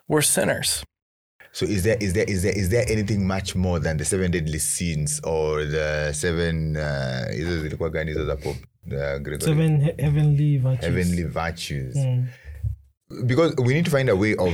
we're 0.07 0.21
sinners. 0.21 0.83
So 1.51 1.65
is 1.65 1.83
there 1.83 1.97
is 2.01 2.13
there 2.13 2.25
is 2.27 2.43
there 2.43 2.57
is 2.57 2.69
there 2.69 2.85
anything 2.89 3.25
much 3.25 3.55
more 3.55 3.79
than 3.79 3.95
the 3.95 4.03
seven 4.03 4.31
deadly 4.31 4.59
sins 4.59 5.21
or 5.23 5.63
the 5.63 6.11
seven 6.13 6.75
uh 6.75 7.27
hizo 7.31 7.61
zilikuwa 7.61 7.89
gani 7.89 8.13
hizo 8.85 8.97
za 8.97 9.05
Pope 9.05 9.15
uh, 9.15 9.21
Gregory? 9.21 9.41
Seven 9.41 9.81
he- 9.81 10.03
heavenly 10.03 10.57
virtues. 10.57 10.85
heavenly 10.85 11.23
virtues? 11.23 11.95
Because 13.25 13.55
we 13.57 13.73
need 13.73 13.85
to 13.85 13.91
find 13.91 14.09
a 14.09 14.15
way 14.15 14.35
of 14.35 14.53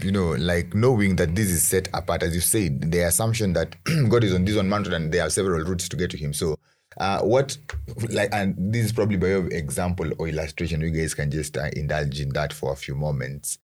you 0.00 0.12
know, 0.12 0.32
like 0.32 0.74
knowing 0.74 1.16
that 1.16 1.34
this 1.34 1.48
is 1.50 1.62
set 1.62 1.88
apart, 1.94 2.22
as 2.22 2.34
you 2.34 2.40
said, 2.40 2.92
the 2.92 3.00
assumption 3.06 3.52
that 3.54 3.76
God 4.08 4.24
is 4.24 4.34
on 4.34 4.44
this 4.44 4.56
one 4.56 4.68
mountain 4.68 4.92
and 4.92 5.12
there 5.12 5.22
are 5.22 5.30
several 5.30 5.64
routes 5.64 5.88
to 5.88 5.96
get 5.96 6.10
to 6.10 6.18
Him. 6.18 6.34
So, 6.34 6.58
uh, 6.98 7.20
what, 7.22 7.56
like, 8.10 8.28
and 8.32 8.54
this 8.72 8.84
is 8.84 8.92
probably 8.92 9.16
by 9.16 9.26
way 9.28 9.32
of 9.32 9.46
example 9.52 10.10
or 10.18 10.28
illustration, 10.28 10.80
you 10.80 10.90
guys 10.90 11.14
can 11.14 11.30
just 11.30 11.56
uh, 11.56 11.70
indulge 11.74 12.20
in 12.20 12.28
that 12.30 12.52
for 12.52 12.72
a 12.72 12.76
few 12.76 12.94
moments. 12.94 13.58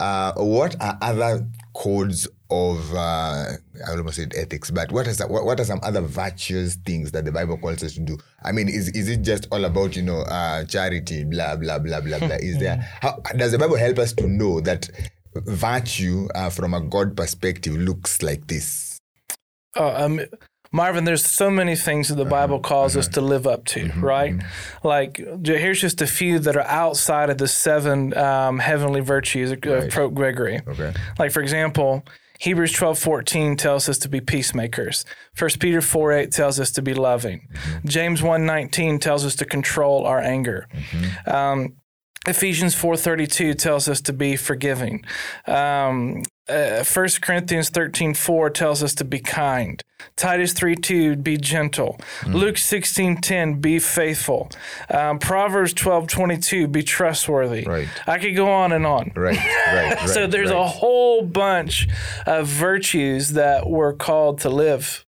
Uh, 0.00 0.32
what 0.36 0.80
are 0.82 0.98
other 1.00 1.46
codes 1.72 2.26
of 2.50 2.92
uh, 2.94 2.96
I 3.86 3.90
almost 3.90 4.16
said 4.16 4.32
ethics, 4.36 4.70
but 4.70 4.90
what 4.92 5.06
is 5.06 5.20
what, 5.20 5.44
what 5.44 5.60
are 5.60 5.64
some 5.64 5.80
other 5.82 6.00
virtuous 6.00 6.74
things 6.76 7.12
that 7.12 7.24
the 7.24 7.32
Bible 7.32 7.56
calls 7.58 7.82
us 7.82 7.94
to 7.94 8.00
do? 8.00 8.18
I 8.42 8.52
mean, 8.52 8.68
is 8.68 8.88
is 8.90 9.08
it 9.08 9.22
just 9.22 9.46
all 9.52 9.64
about 9.64 9.96
you 9.96 10.02
know 10.02 10.20
uh, 10.20 10.64
charity, 10.64 11.24
blah 11.24 11.56
blah 11.56 11.78
blah 11.78 12.00
blah 12.00 12.18
blah? 12.18 12.36
Is 12.36 12.58
there 12.58 12.76
how 13.00 13.20
does 13.36 13.52
the 13.52 13.58
Bible 13.58 13.76
help 13.76 13.98
us 13.98 14.12
to 14.14 14.26
know 14.26 14.60
that 14.60 14.88
virtue 15.34 16.28
uh, 16.34 16.50
from 16.50 16.74
a 16.74 16.80
God 16.80 17.16
perspective 17.16 17.74
looks 17.76 18.22
like 18.22 18.46
this? 18.46 18.98
Uh, 19.76 20.04
um, 20.04 20.20
Marvin, 20.74 21.04
there's 21.04 21.24
so 21.24 21.50
many 21.50 21.76
things 21.76 22.08
that 22.08 22.16
the 22.16 22.22
uh-huh. 22.22 22.30
Bible 22.30 22.58
calls 22.58 22.96
us 22.96 23.06
uh-huh. 23.06 23.14
to 23.14 23.20
live 23.20 23.46
up 23.46 23.64
to, 23.66 23.84
mm-hmm. 23.84 24.04
right? 24.04 24.32
Mm-hmm. 24.32 24.88
Like, 24.88 25.18
here's 25.46 25.80
just 25.80 26.02
a 26.02 26.06
few 26.06 26.40
that 26.40 26.56
are 26.56 26.66
outside 26.66 27.30
of 27.30 27.38
the 27.38 27.46
seven 27.46 28.12
um, 28.18 28.58
heavenly 28.58 29.00
virtues 29.00 29.52
of 29.52 29.64
Right. 29.64 29.88
Pope 29.88 30.14
Gregory. 30.14 30.62
Okay. 30.66 30.92
Like, 31.16 31.30
for 31.30 31.40
example, 31.40 32.02
Hebrews 32.40 32.72
12 32.72 32.98
14 32.98 33.56
tells 33.56 33.88
us 33.88 33.98
to 33.98 34.08
be 34.08 34.20
peacemakers. 34.20 35.04
1 35.38 35.50
Peter 35.60 35.80
4 35.80 36.12
8 36.12 36.32
tells 36.32 36.58
us 36.58 36.72
to 36.72 36.82
be 36.82 36.92
loving. 36.92 37.46
Mm-hmm. 37.52 37.88
James 37.88 38.20
1 38.20 38.44
19 38.44 38.98
tells 38.98 39.24
us 39.24 39.36
to 39.36 39.44
control 39.44 40.04
our 40.04 40.18
anger. 40.18 40.66
Um, 41.24 41.76
Ephesians 42.26 42.74
4:32 42.74 43.56
tells 43.58 43.88
us 43.88 44.00
to 44.02 44.12
be 44.12 44.36
forgiving. 44.36 45.04
Um, 45.46 46.22
uh, 46.48 46.84
1 46.84 47.08
Corinthians 47.22 47.70
13:4 47.70 48.52
tells 48.52 48.82
us 48.82 48.94
to 48.94 49.04
be 49.04 49.18
kind. 49.18 49.82
Titus 50.16 50.52
3 50.52 50.76
2, 50.76 51.16
be 51.16 51.36
gentle. 51.36 51.98
Luke 52.26 52.56
16:10 52.56 53.60
be 53.60 53.78
faithful. 53.78 54.50
Um, 54.90 55.18
Proverbs 55.18 55.72
12:22 55.72 56.70
be 56.70 56.82
trustworthy. 56.82 57.64
Right. 57.64 57.88
I 58.06 58.18
could 58.18 58.36
go 58.36 58.50
on 58.50 58.72
and 58.72 58.86
on. 58.86 59.12
Right, 59.16 59.38
right, 59.38 59.96
right. 60.00 60.08
so 60.08 60.26
there's 60.26 60.50
a 60.50 60.66
whole 60.66 61.22
bunch 61.22 61.88
of 62.26 62.46
virtues 62.46 63.30
that 63.30 63.68
we're 63.68 63.94
called 63.94 64.40
to 64.40 64.50
live 64.50 65.04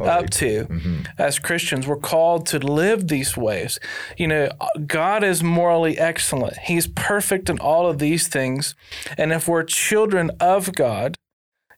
up 0.00 0.30
to 0.30 0.64
mm-hmm. 0.64 1.02
as 1.18 1.38
Christians. 1.38 1.86
We're 1.86 1.96
called 1.96 2.46
to 2.46 2.58
live 2.58 3.08
these 3.08 3.36
ways. 3.36 3.78
You 4.16 4.28
know, 4.28 4.48
God 4.86 5.24
is 5.24 5.42
morally 5.42 5.98
excellent. 5.98 6.56
He's 6.58 6.86
perfect 6.86 7.48
in 7.50 7.58
all 7.58 7.88
of 7.88 7.98
these 7.98 8.28
things. 8.28 8.74
And 9.16 9.32
if 9.32 9.48
we're 9.48 9.64
children 9.64 10.30
of 10.40 10.74
God, 10.74 11.16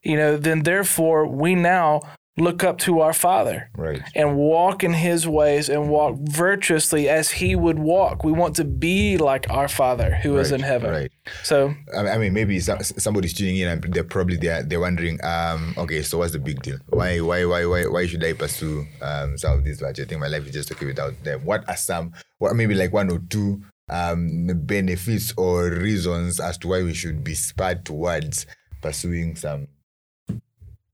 you 0.02 0.16
know, 0.16 0.37
then 0.37 0.62
therefore 0.62 1.26
we 1.26 1.54
now 1.54 2.00
look 2.38 2.62
up 2.62 2.76
to 2.78 3.00
our 3.00 3.12
Father 3.14 3.71
Right. 3.76 4.02
and 4.14 4.37
walk 4.37 4.85
in 4.85 4.93
his 4.93 5.26
ways 5.26 5.69
and 5.71 5.88
walk 5.88 6.16
virtuously 6.21 7.09
as 7.09 7.31
he 7.31 7.57
would 7.57 7.78
walk. 7.78 8.25
We 8.25 8.33
want 8.33 8.57
to 8.57 8.64
be 8.64 9.16
like 9.16 9.49
our 9.49 9.69
Father 9.69 10.16
who 10.16 10.37
is 10.38 10.50
Right, 10.52 10.61
in 10.61 10.66
heaven. 10.66 10.90
right. 10.90 11.11
So 11.43 11.75
I 11.97 12.19
mean, 12.19 12.35
maybe 12.35 12.61
somebody's 12.61 13.33
tuning 13.33 13.57
in 13.57 13.69
and 13.69 13.83
they're 13.95 14.05
probably 14.05 14.37
they're, 14.37 14.62
they're 14.62 14.81
wondering, 14.81 15.19
um, 15.25 15.75
okay, 15.78 16.02
so 16.02 16.19
what's 16.19 16.33
the 16.33 16.38
big 16.38 16.62
deal? 16.62 16.78
Why 16.88 17.21
why 17.21 17.45
why 17.47 17.64
why 17.64 17.83
why 17.87 18.07
should 18.07 18.23
I 18.23 18.35
pursue 18.35 18.85
um, 19.00 19.38
some 19.38 19.59
of 19.59 19.64
these? 19.64 19.83
I 19.83 19.93
think 19.93 20.21
my 20.21 20.28
life 20.28 20.47
is 20.47 20.52
just 20.52 20.71
okay 20.73 20.87
without 20.87 21.14
them. 21.25 21.45
What 21.45 21.66
are 21.69 21.76
some? 21.76 22.12
What 22.38 22.55
maybe 22.55 22.75
like 22.75 22.93
one 22.93 23.11
or 23.11 23.19
two 23.31 23.62
um, 23.88 24.47
benefits 24.66 25.33
or 25.38 25.71
reasons 25.71 26.38
as 26.40 26.59
to 26.59 26.69
why 26.69 26.83
we 26.83 26.93
should 26.93 27.25
be 27.25 27.35
spurred 27.35 27.85
towards 27.87 28.45
pursuing 28.83 29.37
some, 29.37 29.69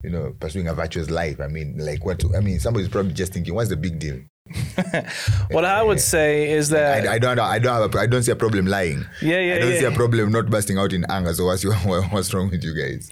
you 0.03 0.11
know, 0.11 0.35
pursuing 0.39 0.69
a 0.69 0.75
virtuous 0.75 1.11
life? 1.11 1.41
I 1.41 1.49
mean, 1.49 1.77
like 1.79 2.05
what? 2.05 2.23
I 2.35 2.41
mean, 2.41 2.61
somebody's 2.61 2.89
probably 2.89 3.13
just 3.13 3.33
thinking, 3.33 3.55
what's 3.55 3.71
the 3.71 3.77
big 3.77 3.99
deal? 3.99 4.21
what 5.51 5.65
I 5.65 5.83
would 5.83 6.01
say 6.15 6.51
is 6.51 6.71
that 6.71 7.07
I, 7.07 7.15
I 7.15 7.19
don't 7.19 7.39
I 7.39 7.59
don't 7.59 7.81
have 7.81 7.95
a, 7.95 7.99
I 7.99 8.07
don't 8.07 8.23
see 8.23 8.33
a 8.33 8.37
problem 8.37 8.67
lying. 8.67 9.07
Yeah, 9.21 9.39
yeah, 9.39 9.55
I 9.55 9.59
don't 9.59 9.73
yeah. 9.73 9.79
see 9.79 9.85
a 9.85 9.93
problem 9.93 10.33
not 10.33 10.51
busting 10.51 10.79
out 10.79 10.93
in 10.93 11.05
anger. 11.09 11.33
So 11.33 11.47
what's 11.47 11.63
your, 11.63 11.75
what's 12.11 12.33
wrong 12.35 12.51
with 12.51 12.65
you 12.65 12.75
guys? 12.75 13.09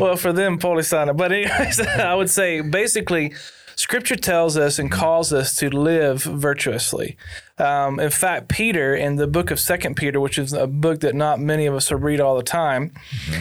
well, 0.00 0.16
for 0.16 0.32
them, 0.32 0.58
Paul 0.58 0.78
is 0.78 0.90
polisana. 0.90 1.16
But 1.16 1.32
anyways, 1.32 1.80
I 1.80 2.14
would 2.14 2.30
say 2.30 2.60
basically, 2.60 3.34
Scripture 3.76 4.16
tells 4.16 4.56
us 4.56 4.78
and 4.78 4.90
calls 4.90 5.32
us 5.32 5.56
to 5.56 5.70
live 5.70 6.22
virtuously. 6.24 7.16
Um, 7.56 7.98
in 7.98 8.10
fact, 8.10 8.48
Peter, 8.48 8.94
in 8.94 9.16
the 9.16 9.26
book 9.26 9.50
of 9.50 9.58
Second 9.60 9.96
Peter, 9.96 10.20
which 10.20 10.38
is 10.38 10.52
a 10.52 10.66
book 10.66 11.00
that 11.00 11.14
not 11.14 11.40
many 11.40 11.66
of 11.66 11.74
us 11.74 11.90
read 11.90 12.20
all 12.20 12.36
the 12.36 12.42
time, 12.42 12.92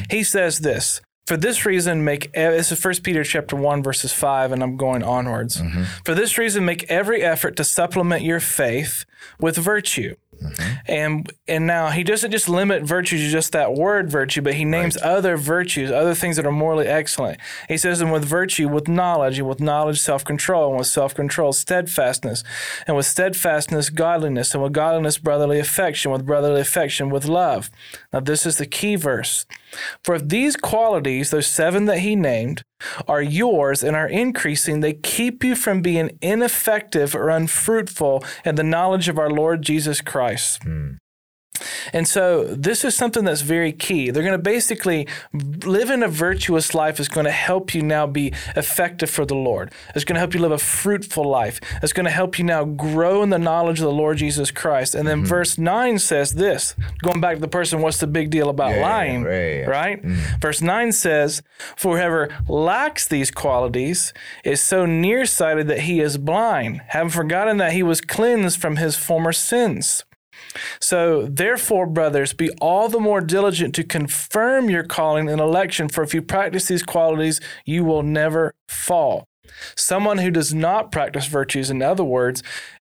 he 0.10 0.24
says 0.24 0.60
this. 0.60 1.01
For 1.29 1.38
this 1.38 1.63
reason, 1.63 2.03
make 2.03 2.33
this 2.33 2.71
is 2.71 2.79
First 2.79 3.03
Peter 3.03 3.24
chapter 3.24 3.55
one 3.55 3.83
verses 3.83 4.12
five, 4.12 4.51
and 4.51 4.63
I'm 4.63 4.77
going 4.77 5.03
onwards. 5.03 5.62
Mm-hmm. 5.62 5.83
For 6.03 6.15
this 6.15 6.39
reason, 6.39 6.65
make 6.65 6.89
every 6.89 7.21
effort 7.21 7.55
to 7.57 7.63
supplement 7.63 8.24
your 8.24 8.39
faith 8.39 9.05
with 9.39 9.55
virtue, 9.55 10.15
Mm-hmm. 10.41 10.74
and 10.88 11.34
and 11.48 11.67
now 11.67 11.89
he 11.89 12.03
doesn't 12.03 12.31
just 12.31 12.48
limit 12.48 12.84
virtue 12.84 13.17
to 13.17 13.29
just 13.29 13.51
that 13.51 13.74
word 13.74 14.10
virtue, 14.10 14.41
but 14.41 14.53
he 14.53 14.63
names 14.63 14.98
other 15.01 15.36
virtues, 15.36 15.91
other 15.91 16.15
things 16.15 16.38
that 16.38 16.46
are 16.46 16.51
morally 16.51 16.88
excellent. 16.88 17.39
He 17.67 17.77
says, 17.77 18.00
and 18.00 18.12
with 18.12 18.24
virtue, 18.24 18.69
with 18.69 18.88
knowledge, 18.88 19.39
and 19.39 19.48
with 19.48 19.60
knowledge, 19.60 20.00
self 20.00 20.24
control, 20.24 20.69
and 20.69 20.77
with 20.77 20.88
self 20.88 21.13
control, 21.13 21.51
steadfastness, 21.51 22.43
and 22.88 22.96
with 22.96 23.05
steadfastness, 23.05 23.89
godliness, 23.89 24.53
and 24.53 24.63
with 24.63 24.72
godliness, 24.72 25.17
brotherly 25.17 25.60
affection, 25.60 26.12
with 26.12 26.25
brotherly 26.25 26.62
affection, 26.62 27.10
with 27.10 27.25
love. 27.25 27.69
Now 28.13 28.22
this 28.22 28.46
is 28.46 28.58
the 28.58 28.65
key 28.65 28.96
verse. 28.96 29.46
For 30.03 30.15
if 30.15 30.27
these 30.27 30.55
qualities, 30.55 31.31
those 31.31 31.48
seven 31.48 31.86
that 31.86 32.00
he 32.00 32.15
named, 32.15 32.63
are 33.07 33.21
yours 33.21 33.83
and 33.83 33.95
are 33.95 34.07
increasing, 34.07 34.79
they 34.79 34.93
keep 34.93 35.43
you 35.43 35.55
from 35.55 35.81
being 35.81 36.17
ineffective 36.21 37.15
or 37.15 37.29
unfruitful 37.29 38.24
in 38.45 38.55
the 38.55 38.63
knowledge 38.63 39.07
of 39.07 39.17
our 39.17 39.29
Lord 39.29 39.62
Jesus 39.62 40.01
Christ. 40.01 40.63
Hmm. 40.63 40.93
And 41.93 42.07
so 42.07 42.43
this 42.43 42.83
is 42.83 42.95
something 42.95 43.23
that's 43.23 43.41
very 43.41 43.71
key. 43.71 44.09
They're 44.09 44.23
going 44.23 44.33
to 44.33 44.37
basically 44.37 45.07
living 45.33 46.03
a 46.03 46.07
virtuous 46.07 46.73
life 46.73 46.99
is 46.99 47.07
going 47.07 47.25
to 47.25 47.31
help 47.31 47.73
you 47.73 47.81
now 47.81 48.07
be 48.07 48.33
effective 48.55 49.09
for 49.09 49.25
the 49.25 49.35
Lord. 49.35 49.71
It's 49.95 50.05
going 50.05 50.15
to 50.15 50.19
help 50.19 50.33
you 50.33 50.39
live 50.39 50.51
a 50.51 50.57
fruitful 50.57 51.23
life. 51.23 51.59
It's 51.81 51.93
going 51.93 52.05
to 52.05 52.11
help 52.11 52.39
you 52.39 52.45
now 52.45 52.65
grow 52.65 53.23
in 53.23 53.29
the 53.29 53.39
knowledge 53.39 53.79
of 53.79 53.85
the 53.85 53.91
Lord 53.91 54.17
Jesus 54.17 54.51
Christ. 54.51 54.95
And 54.95 55.07
then 55.07 55.19
mm-hmm. 55.19 55.27
verse 55.27 55.57
9 55.57 55.99
says 55.99 56.33
this, 56.35 56.75
going 57.01 57.21
back 57.21 57.35
to 57.35 57.41
the 57.41 57.47
person, 57.47 57.81
what's 57.81 57.99
the 57.99 58.07
big 58.07 58.29
deal 58.29 58.49
about 58.49 58.75
Yeah, 58.75 58.81
lying? 58.81 59.23
right, 59.23 59.67
right? 59.67 60.03
Verse 60.41 60.61
9 60.61 60.91
says, 60.91 61.41
For 61.75 61.97
whoever 61.97 62.29
lacks 62.47 63.07
these 63.07 63.31
qualities 63.31 64.13
is 64.43 64.61
so 64.61 64.85
nearsighted 64.85 65.67
that 65.67 65.81
he 65.81 65.99
is 65.99 66.17
blind, 66.17 66.81
having 66.87 67.09
forgotten 67.09 67.57
that 67.57 67.73
he 67.73 67.83
was 67.83 68.01
cleansed 68.01 68.59
from 68.59 68.77
his 68.77 68.95
former 68.95 69.33
sins. 69.33 70.03
So, 70.81 71.27
therefore, 71.27 71.86
brothers, 71.86 72.34
be 72.34 72.50
all 72.62 72.89
the 72.89 73.00
more 73.00 73.22
diligent 73.22 73.75
to 73.75 73.84
confirm 73.84 74.69
your 74.69 74.84
calling 74.84 75.29
and 75.29 75.39
election, 75.39 75.89
for 75.89 76.03
if 76.03 76.13
you 76.13 76.22
practice 76.22 76.67
these 76.67 76.84
qualities, 76.84 77.39
you 77.65 77.84
will 77.84 78.03
never 78.03 78.53
fall. 78.67 79.25
Someone 79.75 80.19
who 80.19 80.31
does 80.31 80.53
not 80.53 80.91
practice 80.91 81.27
virtues, 81.27 81.69
in 81.69 81.81
other 81.81 82.03
words, 82.03 82.43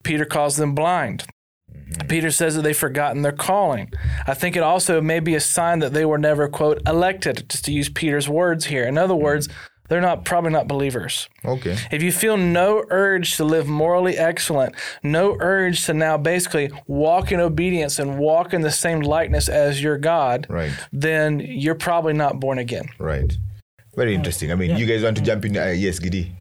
Peter 0.02 0.24
calls 0.24 0.56
them 0.56 0.74
blind. 0.74 1.24
Mm-hmm. 1.72 2.08
Peter 2.08 2.30
says 2.30 2.54
that 2.54 2.62
they've 2.62 2.76
forgotten 2.76 3.22
their 3.22 3.32
calling. 3.32 3.92
I 4.26 4.34
think 4.34 4.56
it 4.56 4.62
also 4.62 5.00
may 5.00 5.20
be 5.20 5.34
a 5.34 5.40
sign 5.40 5.80
that 5.80 5.92
they 5.92 6.04
were 6.04 6.18
never, 6.18 6.48
quote, 6.48 6.80
elected, 6.86 7.48
just 7.48 7.64
to 7.64 7.72
use 7.72 7.88
Peter's 7.88 8.28
words 8.28 8.66
here. 8.66 8.84
In 8.84 8.98
other 8.98 9.14
words, 9.14 9.48
mm-hmm. 9.48 9.73
They're 9.88 10.00
not 10.00 10.24
probably 10.24 10.50
not 10.50 10.66
believers. 10.66 11.28
Okay. 11.44 11.76
If 11.90 12.02
you 12.02 12.10
feel 12.12 12.36
no 12.36 12.84
urge 12.88 13.36
to 13.36 13.44
live 13.44 13.66
morally 13.66 14.16
excellent, 14.16 14.74
no 15.02 15.36
urge 15.40 15.84
to 15.86 15.94
now 15.94 16.16
basically 16.16 16.70
walk 16.86 17.32
in 17.32 17.40
obedience 17.40 17.98
and 17.98 18.18
walk 18.18 18.54
in 18.54 18.62
the 18.62 18.70
same 18.70 19.00
likeness 19.00 19.48
as 19.48 19.82
your 19.82 19.98
God, 19.98 20.46
Right. 20.48 20.72
then 20.92 21.40
you're 21.40 21.74
probably 21.74 22.14
not 22.14 22.40
born 22.40 22.58
again. 22.58 22.86
Right. 22.98 23.36
Very 23.96 24.14
interesting. 24.14 24.50
I 24.50 24.54
mean, 24.56 24.76
you 24.76 24.86
guys 24.86 25.02
want 25.02 25.16
to 25.18 25.22
jump 25.22 25.44
in? 25.44 25.56
Uh, 25.56 25.66
yes, 25.66 26.00
Gidi. 26.00 26.32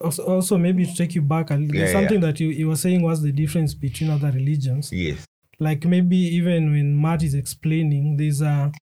Also, 0.00 0.24
also 0.24 0.56
maybe 0.58 0.86
to 0.86 0.94
take 0.94 1.14
you 1.14 1.22
back, 1.22 1.50
a 1.50 1.54
little, 1.54 1.74
Yeah, 1.74 1.86
yeah, 1.86 1.92
something 1.92 2.20
that 2.20 2.40
you, 2.40 2.48
you 2.48 2.68
were 2.68 2.76
saying 2.76 3.02
was 3.02 3.22
the 3.22 3.32
difference 3.32 3.74
between 3.74 4.10
other 4.10 4.30
religions. 4.30 4.90
Yes. 4.92 5.24
Like 5.60 5.84
maybe 5.84 6.16
even 6.16 6.72
when 6.72 7.00
Matt 7.00 7.22
is 7.22 7.34
explaining, 7.34 8.16
there's 8.16 8.40
a. 8.40 8.72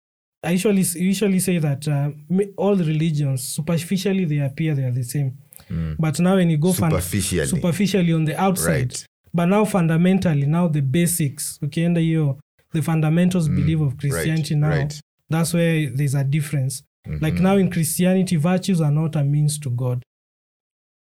I 0.44 0.50
usually 0.52 0.82
usually 0.96 1.38
say 1.40 1.58
that 1.58 1.86
uh, 1.88 2.10
all 2.56 2.74
religions 2.76 3.42
superficially 3.56 4.24
they 4.24 4.38
appear 4.40 4.74
they 4.74 4.84
are 4.84 4.90
the 4.94 5.04
same, 5.04 5.30
mm. 5.70 5.96
but 5.98 6.18
now 6.20 6.34
when 6.36 6.50
you 6.50 6.58
go 6.58 6.72
fun- 6.72 6.90
Superficially. 6.90 7.46
superficially 7.46 8.12
on 8.12 8.24
the 8.24 8.34
outside, 8.40 8.90
Right. 8.92 9.06
but 9.34 9.46
now 9.46 9.64
fundamentally 9.64 10.46
now 10.46 10.68
the 10.68 10.80
basics 10.82 11.58
ukienda 11.62 12.00
hiyo 12.00 12.38
the 12.74 12.82
fundamentals 12.82 13.48
mm. 13.48 13.56
belief 13.56 13.80
of 13.80 13.96
christianity 13.96 14.54
now 14.54 14.68
right. 14.68 15.00
that's 15.30 15.54
where 15.54 15.90
there's 15.96 16.14
a 16.14 16.24
difference 16.24 16.82
mm-hmm. 17.06 17.24
like 17.24 17.42
now 17.42 17.58
in 17.58 17.70
christianity 17.70 18.36
virtues 18.36 18.80
are 18.80 18.94
not 18.94 19.16
a 19.16 19.24
means 19.24 19.60
to 19.60 19.70
god 19.70 20.02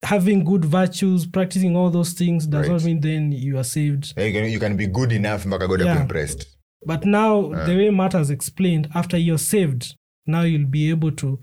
having 0.03 0.45
good 0.45 0.65
virtues 0.65 1.27
practicing 1.29 1.77
all 1.77 1.91
those 1.91 2.13
things 2.15 2.47
does 2.47 2.61
Right. 2.69 2.73
not 2.73 2.85
mean 2.85 3.01
then 3.01 3.33
you 3.33 3.59
are 3.59 3.65
saved 3.65 4.15
You 4.17 4.33
can, 4.33 4.51
you 4.51 4.59
can 4.61 4.77
be 4.77 4.87
good 4.87 5.13
enough 5.13 5.47
mpaka 5.47 5.69
God 5.69 5.81
Yeah. 5.81 6.01
impressed. 6.03 6.47
But 6.85 7.05
now 7.05 7.49
the 7.67 7.77
way 7.77 7.91
matt 7.91 8.13
has 8.13 8.31
explained 8.31 8.89
after 8.95 9.17
you're 9.17 9.39
saved 9.39 9.95
now 10.27 10.43
you'll 10.43 10.67
be 10.67 10.91
able 10.91 11.11
to 11.11 11.39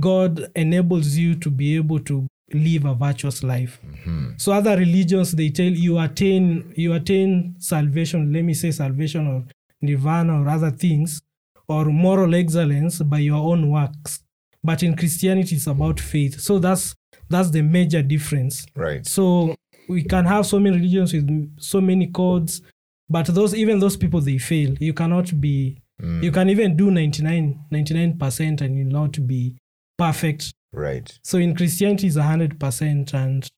god 0.00 0.50
enables 0.54 1.16
you 1.16 1.34
to 1.34 1.50
be 1.50 1.76
able 1.76 2.00
to 2.00 2.26
live 2.52 2.84
a 2.84 2.94
virtuous 2.94 3.42
life. 3.42 3.80
Mm-hmm. 3.86 4.32
So 4.36 4.52
other 4.52 4.76
religions 4.76 5.32
they 5.32 5.50
tell 5.50 5.66
you 5.66 5.98
attain 5.98 6.72
you 6.76 6.92
attain 6.92 7.54
salvation 7.58 8.32
let 8.32 8.42
me 8.42 8.54
say 8.54 8.70
salvation 8.70 9.26
or 9.26 9.44
nirvana 9.80 10.42
or 10.42 10.48
other 10.48 10.70
things 10.70 11.20
or 11.68 11.86
moral 11.86 12.34
excellence 12.34 13.00
by 13.00 13.18
your 13.18 13.36
own 13.38 13.70
works. 13.70 14.20
But 14.62 14.82
in 14.82 14.96
christianity 14.96 15.56
it's 15.56 15.66
about 15.66 16.00
faith. 16.00 16.40
So 16.40 16.58
that's 16.58 16.94
that's 17.28 17.50
the 17.50 17.62
major 17.62 18.02
difference. 18.02 18.66
Right. 18.76 19.06
so 19.06 19.54
we 19.88 20.02
can 20.02 20.24
have 20.24 20.46
so 20.46 20.58
many 20.58 20.76
religions 20.76 21.12
with 21.12 21.56
so 21.58 21.80
many 21.80 22.06
codes 22.06 22.62
but 23.08 23.26
those 23.26 23.54
even 23.54 23.78
those 23.80 23.96
people 23.96 24.20
they 24.20 24.38
fail 24.38 24.74
you 24.80 24.92
cannot 24.94 25.40
be 25.40 25.78
you 26.20 26.32
can 26.32 26.48
even 26.50 26.76
do 26.76 26.90
99 26.90 27.64
99% 27.72 28.60
and 28.60 28.76
you'll 28.76 28.88
not 28.88 29.26
be 29.26 29.56
perfect 29.96 30.52
Right. 30.72 31.16
so 31.22 31.38
in 31.38 31.54
Christianity, 31.54 32.08
it's 32.08 32.16
hundred 32.16 32.58
percent, 32.58 33.14
and 33.14 33.48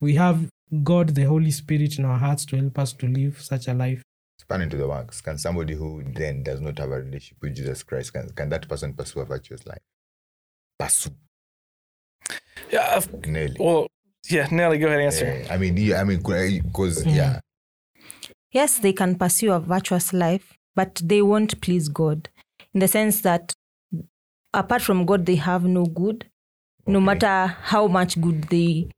we 0.00 0.14
have 0.14 0.48
God, 0.82 1.10
the 1.10 1.24
Holy 1.24 1.50
Spirit, 1.50 1.98
in 1.98 2.06
our 2.06 2.16
hearts 2.18 2.46
to 2.46 2.56
help 2.56 2.78
us 2.78 2.94
to 2.94 3.06
live 3.06 3.38
such 3.42 3.68
a 3.68 3.74
life. 3.74 4.02
Span 4.40 4.62
into 4.62 4.78
the 4.78 4.88
works. 4.88 5.20
Can 5.20 5.36
somebody 5.36 5.74
who 5.74 6.02
then 6.14 6.42
does 6.42 6.62
not 6.62 6.78
have 6.78 6.88
a 6.90 7.00
relationship 7.00 7.36
with 7.42 7.54
Jesus 7.54 7.82
Christ, 7.82 8.14
can, 8.14 8.30
can 8.30 8.48
that 8.48 8.66
person 8.66 8.94
pursue 8.94 9.20
a 9.20 9.24
virtuous 9.26 9.66
life? 9.66 9.82
Pursue. 10.78 11.10
Yeah. 12.72 12.96
of- 12.96 13.26
Nelly. 13.26 13.56
Well, 13.60 13.86
yeah, 14.30 14.48
Nelly, 14.50 14.78
go 14.78 14.86
ahead 14.86 15.00
and 15.00 15.06
answer. 15.06 15.26
Eh, 15.26 15.46
I 15.50 15.58
mean, 15.58 15.76
yeah, 15.76 16.00
I 16.00 16.04
mean, 16.04 16.22
because, 16.22 17.04
yeah. 17.04 17.40
Yes, 18.54 18.78
they 18.78 18.92
can 18.92 19.16
pursue 19.16 19.52
a 19.52 19.60
virtuous 19.60 20.12
life, 20.12 20.54
but 20.76 21.02
they 21.04 21.20
won't 21.20 21.60
please 21.60 21.88
God 21.88 22.28
in 22.72 22.80
the 22.80 22.88
sense 22.88 23.20
that 23.22 23.52
apart 24.52 24.80
from 24.82 25.04
God, 25.04 25.26
they 25.26 25.34
have 25.36 25.64
no 25.64 25.84
good. 25.84 26.26
No 26.86 27.00
matter 27.00 27.46
how 27.62 27.88
much 27.88 28.20
good 28.20 28.44
they 28.44 28.88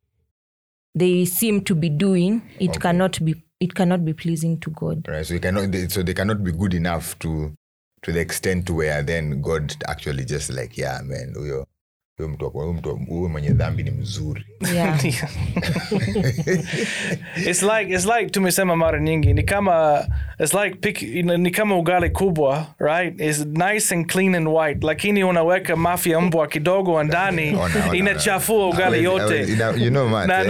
they 0.95 1.25
seem 1.25 1.61
to 1.65 1.75
be 1.75 1.89
doing, 1.89 2.43
it 2.59 2.71
Okay. 2.71 2.79
cannot 2.81 3.25
be 3.25 3.35
it 3.61 3.75
cannot 3.75 4.05
be 4.05 4.13
pleasing 4.13 4.59
to 4.61 4.71
God. 4.71 5.07
Right. 5.09 5.25
So 5.27 5.35
you 5.35 5.41
cannot. 5.41 5.73
They, 5.73 5.89
so 5.89 6.03
they 6.03 6.15
cannot 6.15 6.43
be 6.45 6.53
good 6.53 6.75
enough 6.75 7.19
to 7.21 7.55
to 8.03 8.13
the 8.13 8.21
extent 8.21 8.67
to 8.67 8.75
where 8.75 9.03
then 9.03 9.41
God 9.41 9.75
actually 9.89 10.25
just 10.25 10.51
like, 10.51 10.77
yeah, 10.77 11.01
man, 11.03 11.33
huyo 11.37 11.67
huyo 12.19 12.29
mtu 12.29 12.49
huyo 12.51 12.73
mtu 12.73 12.97
huyo 13.09 13.29
mwenye 13.29 13.49
dhambi 13.51 13.83
ni 13.83 13.91
mzuri. 13.91 14.47
Yeah. 14.75 15.05
It's 17.47 17.63
like 17.63 17.95
it's 17.95 18.07
like 18.07 18.31
tumesema 18.31 18.77
mara 18.77 19.01
nyingi 19.01 19.35
ni 19.35 19.43
kama 19.43 20.07
it's 20.41 20.55
like 20.55 20.77
pick, 20.77 21.03
ni 21.25 21.51
kama 21.51 21.79
ugali 21.79 22.11
kubwa 22.11 22.67
right 22.79 23.21
is 23.21 23.47
nice 23.47 23.95
and 23.95 24.07
clean 24.13 24.35
and 24.35 24.49
white 24.49 24.85
lakini 24.85 25.25
unaweka 25.25 25.77
mafia 25.77 26.21
mbwa 26.21 26.47
kidogo 26.47 27.03
ndani 27.03 27.59
inachafua 27.93 28.69
ugali 28.69 29.05
yote 29.05 29.47
you 29.79 29.91
know, 29.91 30.09
mate, 30.09 30.27
Na- 30.29 30.41
eh, 30.41 30.47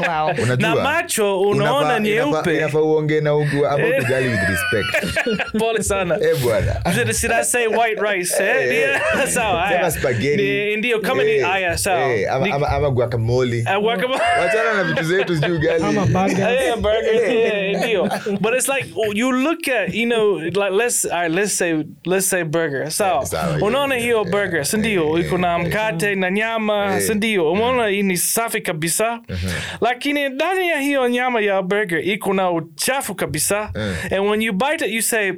na- 0.00 0.24
wow. 0.24 0.32
na 0.58 0.76
macho 0.76 1.40
unaona 1.40 2.00
nyeupe 2.00 2.56
inafaa 2.56 2.80
uongee 2.80 3.20
na 3.20 3.34
ugu 3.34 3.66
about 3.66 4.02
ugali 4.04 4.28
with 4.28 4.40
respect. 4.40 5.16
pole 5.58 5.82
sana 5.82 6.18
Eh, 6.20 6.36
bwana. 6.42 6.76
Should, 7.14 7.32
I 7.32 7.44
say 7.44 7.66
white 7.66 8.00
rice? 8.00 8.34
Eh? 8.42 8.56
Eh, 8.56 8.78
Yeah, 8.78 9.28
sawa. 9.28 9.66
haya. 9.66 9.90
Spaghetti. 10.18 10.76
Ndio 10.76 11.00
kama 11.00 11.22
ni 11.24 11.30
Eh, 11.30 11.76
sawa. 11.76 12.12
eh, 12.14 12.32
ama- 12.32 12.46
Ni- 12.46 12.52
ama- 12.52 12.68
ama 12.68 12.90
guacamole. 12.90 13.62
Ah, 13.66 13.80
guacamole. 13.80 14.20
Wachana 14.40 14.74
na 14.74 14.84
vitu 14.84 15.02
zetu 15.04 15.34
sijui 15.36 15.56
ugali. 15.56 15.84
I'm 15.84 15.98
a 15.98 16.06
burger. 16.76 17.14
Eh, 17.30 17.78
Ndio. 17.78 18.08
But 18.40 18.54
it's 18.54 18.68
like 18.68 18.86
you 19.14 19.32
look 19.32 19.68
at 19.68 19.94
you 19.94 20.06
know 20.06 20.38
like 20.40 20.70
let's 20.70 21.04
all 21.04 21.10
right, 21.20 21.32
let's 21.32 21.52
say 21.58 21.84
let's 22.06 22.26
say 22.30 22.44
burger. 22.44 22.90
So 22.90 23.20
sawa, 23.24 23.58
unaona 23.62 23.94
hiyo 23.94 24.16
yeah, 24.18 24.30
burger, 24.30 24.64
si 24.66 24.76
ndio? 24.76 25.18
Iko 25.18 25.38
na 25.38 25.58
mkate 25.58 26.14
na 26.14 26.30
nyama, 26.30 27.00
si 27.00 27.14
ndio? 27.14 27.52
Umeona 27.52 27.86
hii 27.88 28.02
ni 28.02 28.16
safi 28.16 28.60
kabisa. 28.60 29.20
Lakini 29.80 30.28
ndani 30.28 30.68
ya 30.68 30.80
hiyo 30.80 31.08
nyama 31.08 31.40
ya 31.40 31.62
burger 31.62 32.08
iko 32.08 32.34
na 32.34 32.50
uchafu 32.50 33.14
kabisa. 33.14 33.72
And 34.10 34.28
when 34.30 34.42
you 34.42 34.52
bite 34.52 34.84
it 34.86 34.92
you 34.92 35.02
say 35.02 35.32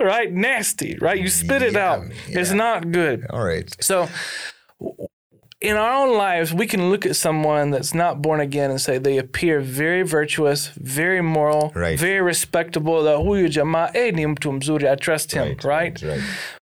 right 0.00 0.32
nasty, 0.32 0.96
right? 1.00 1.20
You 1.20 1.28
spit 1.28 1.62
it 1.62 1.76
out. 1.76 2.02
Yum, 2.02 2.12
It's 2.28 2.52
not 2.52 2.90
good. 2.92 3.26
All 3.30 3.44
right. 3.44 3.74
So, 3.80 4.08
in 5.60 5.76
our 5.76 6.06
own 6.06 6.16
lives, 6.16 6.52
we 6.52 6.66
can 6.66 6.90
look 6.90 7.06
at 7.06 7.16
someone 7.16 7.70
that's 7.70 7.94
not 7.94 8.20
born 8.22 8.40
again 8.40 8.70
and 8.70 8.80
say 8.80 8.98
they 8.98 9.18
appear 9.18 9.60
very 9.60 10.02
virtuous, 10.02 10.68
very 10.76 11.22
moral, 11.22 11.72
Right. 11.74 11.98
very 11.98 12.20
respectable. 12.20 13.02
That 13.04 13.18
huyu 13.18 13.48
jamaa 13.48 13.90
eh, 13.94 14.12
ni 14.14 14.26
mtu 14.26 14.52
mzuri. 14.52 14.88
I 14.88 14.96
trust 14.96 15.32
him, 15.32 15.42
right? 15.42 15.64
Right. 15.64 16.02
right. 16.02 16.22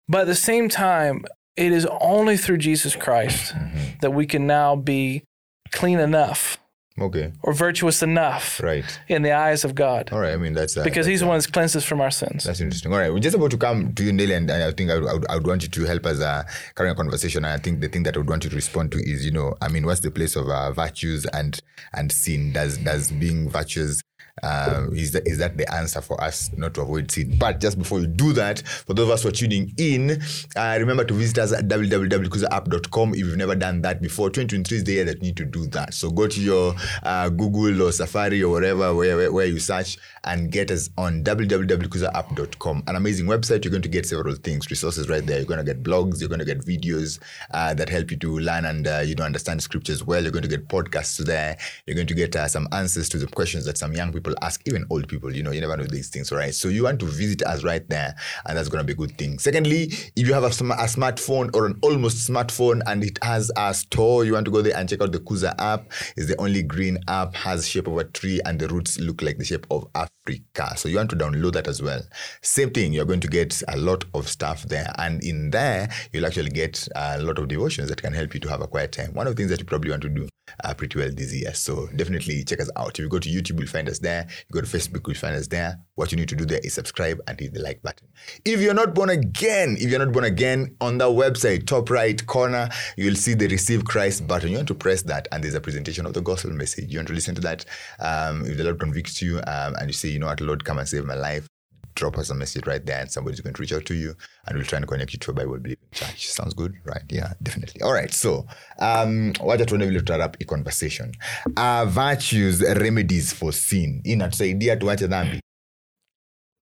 But 0.08 0.20
at 0.22 0.26
the 0.26 0.34
same 0.34 0.68
time, 0.68 1.24
it 1.56 1.72
is 1.72 1.86
only 2.00 2.36
through 2.36 2.58
Jesus 2.58 2.96
Christ 2.96 3.54
that 4.00 4.12
we 4.12 4.26
can 4.26 4.46
now 4.46 4.76
be 4.76 5.22
clean 5.70 5.98
enough 6.00 6.58
Okay. 7.00 7.32
or 7.42 7.52
virtuous 7.52 8.02
enough 8.02 8.60
Right. 8.62 8.84
in 9.08 9.22
the 9.22 9.32
eyes 9.32 9.64
of 9.64 9.74
God, 9.74 10.10
All 10.12 10.20
right. 10.20 10.34
I 10.34 10.36
mean, 10.36 10.52
that's 10.52 10.76
uh, 10.76 10.84
because 10.84 11.06
that's, 11.06 11.12
He's 11.12 11.20
the 11.20 11.26
uh, 11.26 11.30
one 11.30 11.38
that 11.40 11.52
cleanses 11.52 11.84
from 11.84 12.00
our 12.00 12.10
sins. 12.10 12.44
That's 12.44 12.60
interesting. 12.60 12.92
All 12.92 12.98
right, 12.98 13.12
we're 13.12 13.18
just 13.20 13.36
about 13.36 13.50
to 13.52 13.56
come 13.56 13.94
to 13.94 14.04
you, 14.04 14.12
Nelly, 14.12 14.34
and 14.34 14.50
I 14.50 14.70
think 14.72 14.90
I 14.90 14.98
would, 14.98 15.08
I 15.08 15.12
would, 15.14 15.26
I 15.30 15.34
would 15.36 15.46
want 15.46 15.62
you 15.62 15.68
to 15.70 15.84
help 15.84 16.04
us 16.06 16.20
uh, 16.20 16.42
carry 16.76 16.90
a 16.90 16.94
conversation. 16.94 17.44
And 17.44 17.52
I 17.54 17.58
think 17.58 17.80
the 17.80 17.88
thing 17.88 18.02
that 18.04 18.14
I 18.16 18.18
would 18.18 18.28
want 18.28 18.44
you 18.44 18.50
to 18.50 18.56
respond 18.56 18.92
to 18.92 18.98
is, 18.98 19.24
you 19.24 19.32
know, 19.32 19.54
I 19.62 19.68
mean, 19.68 19.86
what's 19.86 20.00
the 20.00 20.10
place 20.10 20.36
of 20.36 20.48
uh, 20.48 20.70
virtues 20.72 21.24
and 21.26 21.58
and 21.94 22.12
sin? 22.12 22.52
Does 22.52 22.76
does 22.78 23.10
being 23.10 23.48
virtuous 23.48 24.02
uh, 24.42 24.86
is 24.92 25.12
that 25.12 25.26
is 25.26 25.38
that 25.38 25.58
the 25.58 25.70
answer 25.72 26.00
for 26.00 26.18
us 26.22 26.50
not 26.56 26.74
to 26.74 26.80
avoid 26.80 27.10
sin? 27.10 27.36
But 27.38 27.60
just 27.60 27.78
before 27.78 28.00
you 28.00 28.06
do 28.06 28.32
that, 28.32 28.66
for 28.66 28.94
those 28.94 29.04
of 29.04 29.10
us 29.10 29.22
who 29.22 29.28
are 29.28 29.32
tuning 29.32 29.72
in, 29.76 30.22
uh, 30.56 30.76
remember 30.80 31.04
to 31.04 31.14
visit 31.14 31.38
us 31.38 31.52
at 31.52 31.68
www.kuzaapp.com 31.68 33.12
if 33.12 33.18
you've 33.18 33.36
never 33.36 33.54
done 33.54 33.82
that 33.82 34.00
before. 34.00 34.30
2023 34.30 34.78
is 34.78 34.84
the 34.84 34.92
year 34.92 35.04
that 35.04 35.16
you 35.16 35.22
need 35.22 35.36
to 35.36 35.44
do 35.44 35.66
that. 35.68 35.92
So 35.92 36.10
go 36.10 36.26
to 36.26 36.40
your 36.40 36.74
uh, 37.02 37.28
Google 37.28 37.82
or 37.82 37.92
Safari 37.92 38.42
or 38.42 38.52
wherever 38.52 38.94
where, 38.94 39.16
where, 39.16 39.32
where 39.32 39.46
you 39.46 39.58
search 39.58 39.98
and 40.24 40.50
get 40.50 40.70
us 40.70 40.88
on 40.96 41.22
www.kuzaapp.com. 41.22 42.84
An 42.86 42.96
amazing 42.96 43.26
website. 43.26 43.64
You're 43.64 43.70
going 43.70 43.82
to 43.82 43.88
get 43.88 44.06
several 44.06 44.34
things, 44.34 44.70
resources 44.70 45.08
right 45.08 45.24
there. 45.24 45.38
You're 45.38 45.46
going 45.46 45.64
to 45.64 45.74
get 45.74 45.82
blogs. 45.82 46.20
You're 46.20 46.28
going 46.28 46.38
to 46.38 46.44
get 46.44 46.64
videos 46.64 47.20
uh, 47.52 47.74
that 47.74 47.88
help 47.88 48.10
you 48.10 48.16
to 48.18 48.38
learn 48.38 48.64
and 48.64 48.86
uh, 48.86 49.02
you 49.04 49.14
know 49.14 49.24
understand 49.24 49.62
scriptures 49.62 50.04
well. 50.04 50.22
You're 50.22 50.32
going 50.32 50.42
to 50.42 50.48
get 50.48 50.68
podcasts 50.68 51.18
there. 51.18 51.58
You're 51.86 51.96
going 51.96 52.06
to 52.06 52.14
get 52.14 52.34
uh, 52.34 52.48
some 52.48 52.68
answers 52.72 53.08
to 53.10 53.18
the 53.18 53.26
questions 53.26 53.64
that 53.66 53.76
some 53.76 53.92
young 53.92 54.12
people 54.12 54.21
ask, 54.42 54.60
even 54.66 54.84
old 54.90 55.08
people. 55.08 55.34
You 55.34 55.42
know, 55.42 55.50
you 55.50 55.60
never 55.60 55.76
know 55.76 55.84
these 55.84 56.08
things, 56.08 56.32
right? 56.32 56.54
So 56.54 56.68
you 56.68 56.84
want 56.84 57.00
to 57.00 57.06
visit 57.06 57.42
us 57.42 57.64
right 57.64 57.86
there, 57.88 58.14
and 58.46 58.56
that's 58.56 58.68
going 58.68 58.80
to 58.80 58.86
be 58.86 58.92
a 58.92 58.96
good 58.96 59.16
thing. 59.18 59.38
Secondly, 59.38 59.84
if 60.16 60.26
you 60.26 60.34
have 60.34 60.44
a, 60.44 60.48
a 60.48 60.86
smartphone 60.86 61.54
or 61.54 61.66
an 61.66 61.78
almost 61.82 62.28
smartphone 62.28 62.82
and 62.86 63.04
it 63.04 63.18
has 63.22 63.50
a 63.56 63.74
store, 63.74 64.24
you 64.24 64.34
want 64.34 64.44
to 64.46 64.50
go 64.50 64.62
there 64.62 64.76
and 64.76 64.88
check 64.88 65.00
out 65.00 65.12
the 65.12 65.20
Kuza 65.20 65.54
app. 65.58 65.90
It's 66.16 66.26
the 66.26 66.40
only 66.40 66.62
green 66.62 66.98
app, 67.08 67.34
has 67.34 67.66
shape 67.66 67.86
of 67.86 67.98
a 67.98 68.04
tree, 68.04 68.40
and 68.44 68.58
the 68.58 68.68
roots 68.68 68.98
look 68.98 69.22
like 69.22 69.38
the 69.38 69.44
shape 69.44 69.66
of 69.70 69.86
Africa. 69.94 70.76
So 70.76 70.88
you 70.88 70.96
want 70.96 71.10
to 71.10 71.16
download 71.16 71.52
that 71.54 71.68
as 71.68 71.82
well. 71.82 72.02
Same 72.42 72.70
thing, 72.70 72.92
you're 72.92 73.04
going 73.04 73.20
to 73.20 73.28
get 73.28 73.62
a 73.68 73.76
lot 73.76 74.04
of 74.14 74.28
stuff 74.28 74.62
there, 74.64 74.92
and 74.98 75.22
in 75.24 75.50
there 75.50 75.90
you'll 76.12 76.26
actually 76.26 76.50
get 76.50 76.86
a 76.94 77.18
lot 77.20 77.38
of 77.38 77.48
devotions 77.48 77.88
that 77.88 78.00
can 78.02 78.12
help 78.12 78.34
you 78.34 78.40
to 78.40 78.48
have 78.48 78.60
a 78.60 78.66
quiet 78.66 78.92
time. 78.92 79.12
One 79.14 79.26
of 79.26 79.34
the 79.34 79.40
things 79.40 79.50
that 79.50 79.60
you 79.60 79.66
probably 79.66 79.90
want 79.90 80.02
to 80.02 80.08
do 80.08 80.28
uh, 80.64 80.74
pretty 80.74 80.98
well 80.98 81.10
this 81.12 81.34
year. 81.34 81.54
So 81.54 81.88
definitely 81.96 82.44
check 82.44 82.60
us 82.60 82.70
out. 82.76 82.98
If 82.98 83.00
you 83.00 83.08
go 83.08 83.18
to 83.18 83.28
YouTube, 83.28 83.58
you'll 83.58 83.68
find 83.68 83.88
us 83.88 83.98
there. 83.98 84.26
You 84.28 84.52
go 84.52 84.60
to 84.60 84.66
Facebook, 84.66 85.06
you'll 85.06 85.16
find 85.16 85.36
us 85.36 85.46
there. 85.46 85.78
What 85.94 86.10
you 86.12 86.16
need 86.16 86.28
to 86.30 86.36
do 86.36 86.44
there 86.44 86.60
is 86.62 86.74
subscribe 86.74 87.20
and 87.26 87.38
hit 87.38 87.54
the 87.54 87.60
like 87.60 87.82
button. 87.82 88.08
If 88.44 88.60
you're 88.60 88.74
not 88.74 88.94
born 88.94 89.10
again, 89.10 89.76
if 89.78 89.90
you're 89.90 90.04
not 90.04 90.12
born 90.12 90.24
again, 90.24 90.76
on 90.80 90.98
the 90.98 91.04
website, 91.04 91.66
top 91.66 91.90
right 91.90 92.24
corner, 92.26 92.68
you'll 92.96 93.14
see 93.14 93.34
the 93.34 93.48
Receive 93.48 93.84
Christ 93.84 94.26
button. 94.26 94.50
You 94.50 94.56
want 94.56 94.68
to 94.68 94.74
press 94.74 95.02
that, 95.02 95.28
and 95.30 95.44
there's 95.44 95.54
a 95.54 95.60
presentation 95.60 96.06
of 96.06 96.14
the 96.14 96.22
gospel 96.22 96.50
message. 96.52 96.90
You 96.90 96.98
want 96.98 97.08
to 97.08 97.14
listen 97.14 97.34
to 97.34 97.40
that. 97.42 97.64
Um, 98.00 98.46
if 98.46 98.56
the 98.56 98.64
Lord 98.64 98.80
convicts 98.80 99.20
you 99.20 99.38
um, 99.46 99.74
and 99.76 99.88
you 99.88 99.92
say, 99.92 100.08
you 100.08 100.18
know 100.18 100.26
what, 100.26 100.40
Lord, 100.40 100.64
come 100.64 100.78
and 100.78 100.88
save 100.88 101.04
my 101.04 101.14
life, 101.14 101.46
drop 101.94 102.18
us 102.18 102.30
a 102.30 102.34
message 102.34 102.66
right 102.66 102.84
there 102.86 103.00
and 103.00 103.10
somebody's 103.10 103.40
going 103.40 103.54
to 103.54 103.60
reach 103.60 103.72
out 103.72 103.84
to 103.84 103.94
you 103.94 104.14
and 104.46 104.56
we'll 104.56 104.66
try 104.66 104.78
and 104.78 104.86
connect 104.88 105.12
you 105.12 105.18
to 105.18 105.30
a 105.30 105.34
bible 105.34 105.58
believing 105.58 105.84
church. 105.92 106.28
Sounds 106.28 106.54
good 106.54 106.74
right? 106.84 107.02
Yeah 107.10 107.32
definitely. 107.42 107.80
All 107.82 107.92
right 107.92 108.12
so 108.12 108.46
um 108.78 109.32
wacha 109.40 109.66
tuone 109.66 109.86
vile 109.86 110.00
tutarap 110.00 110.36
i 110.40 110.44
conversation. 110.44 111.12
Uh, 111.56 111.84
virtues 111.86 112.60
remedies 112.62 113.32
for 113.32 113.52
sin? 113.52 114.00
Inatusaidia 114.04 114.76
tuache 114.76 115.06
dhambi? 115.08 115.40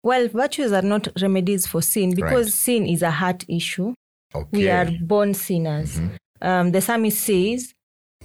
Well, 0.02 0.28
virtues 0.28 0.72
are 0.72 0.82
not 0.86 1.08
remedies 1.20 1.66
for 1.66 1.82
sin 1.82 2.14
because 2.14 2.46
Right. 2.46 2.52
sin 2.52 2.86
is 2.86 3.02
a 3.02 3.10
heart 3.10 3.44
issue. 3.48 3.92
okay. 4.34 4.48
We 4.52 4.68
are 4.70 4.90
born 5.00 5.34
sinners. 5.34 6.00
Um, 6.40 6.70
the 6.72 6.80
psalmist 6.80 7.18
says, 7.20 7.74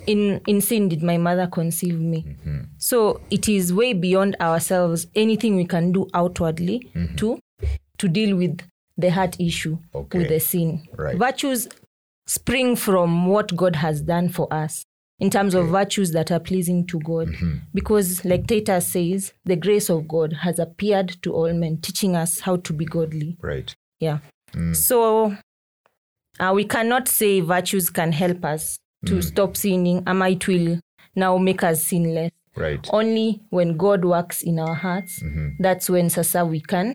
in, 0.08 0.42
in 0.48 0.62
sin 0.62 0.90
did 0.90 1.04
my 1.04 1.18
mother 1.18 1.48
conceive 1.48 2.00
me. 2.00 2.24
Mm-hmm. 2.28 2.60
So 2.78 3.22
it 3.30 3.48
is 3.50 3.74
way 3.74 3.94
beyond 3.94 4.36
ourselves, 4.40 5.08
anything 5.16 5.56
we 5.56 5.66
can 5.66 5.92
do 5.92 6.08
outwardly 6.14 6.90
mm-hmm. 6.96 7.16
to, 7.16 7.40
to 7.98 8.08
deal 8.08 8.36
with 8.36 8.62
the 8.98 9.10
heart 9.12 9.40
issue, 9.40 9.78
Okay. 9.96 10.20
with 10.20 10.30
the 10.30 10.40
sin. 10.40 10.88
Right. 10.96 11.18
Virtues 11.18 11.68
spring 12.28 12.76
from 12.76 13.26
what 13.26 13.56
God 13.56 13.76
has 13.78 14.02
done 14.02 14.30
for 14.30 14.52
us 14.54 14.84
in 15.20 15.30
terms 15.30 15.54
of 15.54 15.68
virtues 15.68 16.12
that 16.12 16.32
are 16.32 16.40
pleasing 16.40 16.86
to 16.88 17.00
God. 17.00 17.28
Mm-hmm. 17.28 17.56
Because, 17.74 18.26
like 18.26 18.48
Titus 18.48 18.88
says, 18.88 19.34
the 19.46 19.56
grace 19.56 19.90
of 19.90 20.08
God 20.08 20.34
has 20.42 20.60
appeared 20.60 21.10
to 21.22 21.34
all 21.34 21.54
men, 21.54 21.78
teaching 21.78 22.16
us 22.16 22.40
how 22.40 22.58
to 22.58 22.74
be 22.74 22.86
godly. 22.86 23.38
right 23.42 23.74
Yeah. 24.00 24.20
Mm. 24.54 24.76
So 24.76 25.36
uh, 26.40 26.52
we 26.54 26.66
cannot 26.66 27.08
say 27.08 27.40
virtues 27.40 27.90
can 27.90 28.12
help 28.12 28.44
us 28.44 28.78
to 29.06 29.22
stop 29.22 29.58
sinning, 29.58 30.04
ama 30.08 30.30
it 30.30 30.48
will 30.48 30.80
now 31.16 31.38
make 31.38 31.64
us 31.64 31.84
sinless. 31.84 32.32
right. 32.56 32.88
Only 32.94 33.42
when 33.50 33.78
God 33.78 34.06
works 34.06 34.42
in 34.42 34.60
our 34.60 34.76
hearts, 34.76 35.24
that's 35.60 35.90
when 35.90 36.10
sasa 36.10 36.46
we 36.46 36.60
can 36.62 36.94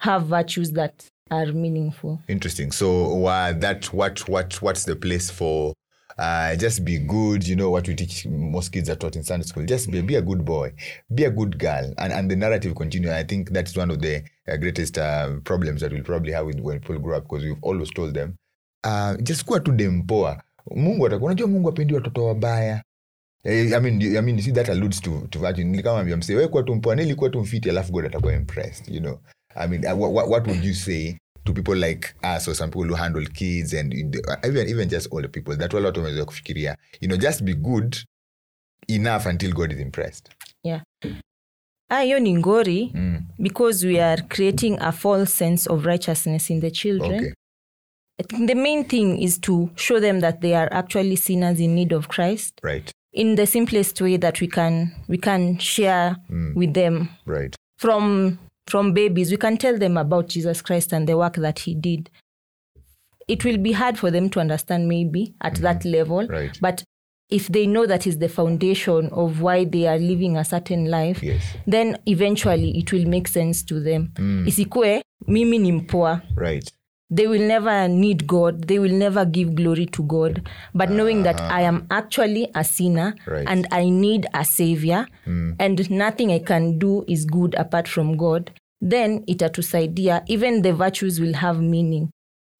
have 0.00 0.26
virtues 0.26 0.72
that 0.72 1.04
are 1.30 1.46
meaningful. 1.52 2.20
interesting. 2.28 2.72
So 2.72 3.26
uh, 3.26 3.52
that 3.54 3.92
what 3.92 4.28
what 4.28 4.60
what's 4.62 4.84
the 4.84 4.96
place 4.96 5.30
for 5.30 5.74
uh, 6.18 6.54
just 6.56 6.84
be 6.84 6.98
good 6.98 7.46
you 7.48 7.56
know 7.56 7.70
what 7.70 7.88
we 7.88 7.94
teach 7.94 8.26
most 8.26 8.68
kids 8.72 8.90
are 8.90 8.96
taught 8.96 9.16
in 9.16 9.22
sunday 9.22 9.46
school. 9.46 9.64
Just 9.64 9.90
be, 9.90 10.02
be 10.02 10.16
a 10.16 10.22
good 10.22 10.44
boy. 10.44 10.72
Be 11.14 11.24
a 11.24 11.30
good 11.30 11.58
girl. 11.58 11.92
And, 11.98 12.12
and 12.12 12.30
the 12.30 12.36
narrative 12.36 12.74
continues. 12.74 13.12
i 13.12 13.24
think 13.24 13.50
that's 13.50 13.76
one 13.76 13.90
of 13.90 14.00
the 14.00 14.22
uh, 14.48 14.56
greatest 14.56 14.98
uh, 14.98 15.30
problems 15.44 15.80
that 15.80 15.92
we'll 15.92 16.02
probably 16.04 16.32
have 16.32 16.46
with, 16.46 16.60
when 16.60 16.80
people 16.80 16.98
grow 16.98 17.16
up 17.16 17.24
because 17.24 17.44
we've 17.44 17.62
always 17.62 17.90
told 17.90 18.14
them 18.14 18.36
uh, 18.84 19.16
just 19.22 19.44
kuwa 19.44 19.60
tu 19.60 19.72
dempoa 19.72 20.42
mungu 20.70 21.06
atakuwa 21.06 21.30
unajua 21.30 21.48
mungu 21.48 21.68
apendi 21.68 21.94
watoto 21.94 22.24
wabaya 22.24 22.82
Eh, 23.44 23.72
I 23.72 23.80
mean, 23.80 24.00
I 24.00 24.20
mean, 24.20 24.40
see 24.40 24.52
that 24.52 24.68
alludes 24.68 25.00
to, 25.00 25.26
to 25.30 25.38
virgin. 25.38 25.70
Nilikamwambia 25.70 26.16
msee, 26.16 26.34
wewe 26.36 26.48
kuwa 26.48 26.62
tu 26.62 26.74
mpoa, 26.74 27.30
tumfiti, 27.30 27.70
alafu 27.70 27.92
God 27.92 28.06
atakuwa 28.06 28.34
impressed, 28.34 28.88
you 28.88 29.00
know. 29.00 29.18
I 29.54 29.68
mean, 29.68 29.84
uh, 29.86 30.14
what, 30.14 30.28
what 30.28 30.46
would 30.46 30.64
you 30.64 30.74
say 30.74 31.16
to 31.44 31.52
people 31.52 31.74
like 31.74 32.14
us 32.36 32.48
or 32.48 32.54
some 32.54 32.70
people 32.70 32.88
who 32.88 32.94
handle 32.94 33.26
kids 33.26 33.74
and 33.74 33.92
uh, 34.16 34.48
even, 34.48 34.68
even 34.68 34.88
just 34.88 35.08
older 35.10 35.30
people 35.30 35.56
that 35.56 35.72
wale 35.74 35.86
watu 35.86 36.00
wameweza 36.00 36.24
kufikiria, 36.24 36.76
you 37.00 37.08
know, 37.08 37.18
just 37.18 37.42
be 37.42 37.54
good 37.54 37.96
enough 38.88 39.26
until 39.26 39.52
God 39.52 39.72
is 39.72 39.80
impressed. 39.80 40.28
Yeah. 40.62 40.82
Ah, 41.88 42.00
hiyo 42.00 42.18
ni 42.20 42.34
ngori 42.34 42.92
because 43.38 43.86
we 43.86 44.02
are 44.02 44.22
creating 44.22 44.78
a 44.80 44.92
false 44.92 45.32
sense 45.32 45.70
of 45.70 45.84
righteousness 45.84 46.50
in 46.50 46.60
the 46.60 46.70
children. 46.70 47.14
Okay. 47.14 47.32
The 48.28 48.54
main 48.54 48.84
thing 48.84 49.22
is 49.22 49.38
to 49.40 49.70
show 49.76 50.00
them 50.00 50.20
that 50.20 50.40
they 50.40 50.54
are 50.54 50.68
actually 50.72 51.16
sinners 51.16 51.60
in 51.60 51.74
need 51.74 51.92
of 51.92 52.08
Christ 52.08 52.60
Right. 52.62 52.90
in 53.12 53.34
the 53.36 53.46
simplest 53.46 54.00
way 54.00 54.16
that 54.18 54.40
we 54.40 54.46
can 54.48 54.92
we 55.08 55.18
can 55.18 55.58
share 55.58 56.16
mm. 56.30 56.54
with 56.54 56.74
them 56.74 57.08
Right. 57.26 57.54
from 57.78 58.38
from 58.66 58.92
babies 58.94 59.30
we 59.30 59.36
can 59.36 59.56
tell 59.56 59.76
them 59.78 59.96
about 59.98 60.28
jesus 60.28 60.62
christ 60.62 60.92
and 60.94 61.06
the 61.08 61.16
work 61.16 61.34
that 61.34 61.58
he 61.58 61.74
did 61.74 62.08
it 63.28 63.44
will 63.44 63.58
be 63.58 63.72
hard 63.72 63.98
for 63.98 64.10
them 64.10 64.30
to 64.30 64.40
understand 64.40 64.88
maybe 64.88 65.34
at 65.40 65.56
that 65.56 65.80
mm-hmm. 65.80 65.90
level 65.90 66.26
Right. 66.28 66.56
but 66.60 66.84
if 67.30 67.48
they 67.48 67.66
know 67.66 67.86
that 67.86 68.06
is 68.06 68.18
the 68.18 68.28
foundation 68.28 69.08
of 69.12 69.40
why 69.40 69.64
they 69.64 69.86
are 69.88 69.98
living 69.98 70.36
a 70.36 70.44
certain 70.44 70.86
life 70.90 71.22
Yes. 71.22 71.42
then 71.66 71.98
eventually 72.06 72.70
it 72.78 72.92
will 72.92 73.06
make 73.06 73.28
sense 73.28 73.62
to 73.64 73.80
them 73.80 74.12
mm. 74.14 74.46
isikue 74.48 75.02
mimi 75.26 75.58
ni 75.58 75.72
mpoa 75.72 76.22
Right. 76.36 76.70
They 77.12 77.26
will 77.26 77.46
never 77.46 77.88
need 77.88 78.26
God. 78.26 78.68
They 78.68 78.78
will 78.78 78.92
never 78.92 79.26
give 79.26 79.54
glory 79.54 79.84
to 79.86 80.02
God. 80.02 80.48
But 80.74 80.90
knowing 80.90 81.22
that 81.24 81.38
ah. 81.40 81.48
I 81.58 81.60
am 81.62 81.86
actually 81.90 82.48
a 82.54 82.64
sinner 82.64 83.14
Right. 83.26 83.46
and 83.46 83.68
I 83.70 83.90
need 83.90 84.26
a 84.32 84.44
savior 84.44 85.06
hmm. 85.24 85.52
and 85.58 85.90
nothing 85.90 86.32
I 86.32 86.38
can 86.38 86.78
do 86.78 87.04
is 87.06 87.26
good 87.26 87.54
apart 87.54 87.86
from 87.86 88.16
God, 88.16 88.50
then 88.80 89.24
itatusaidia. 89.26 90.22
Even 90.26 90.62
the 90.62 90.72
virtues 90.72 91.20
will 91.20 91.34
have 91.34 91.60
meaning. 91.60 92.10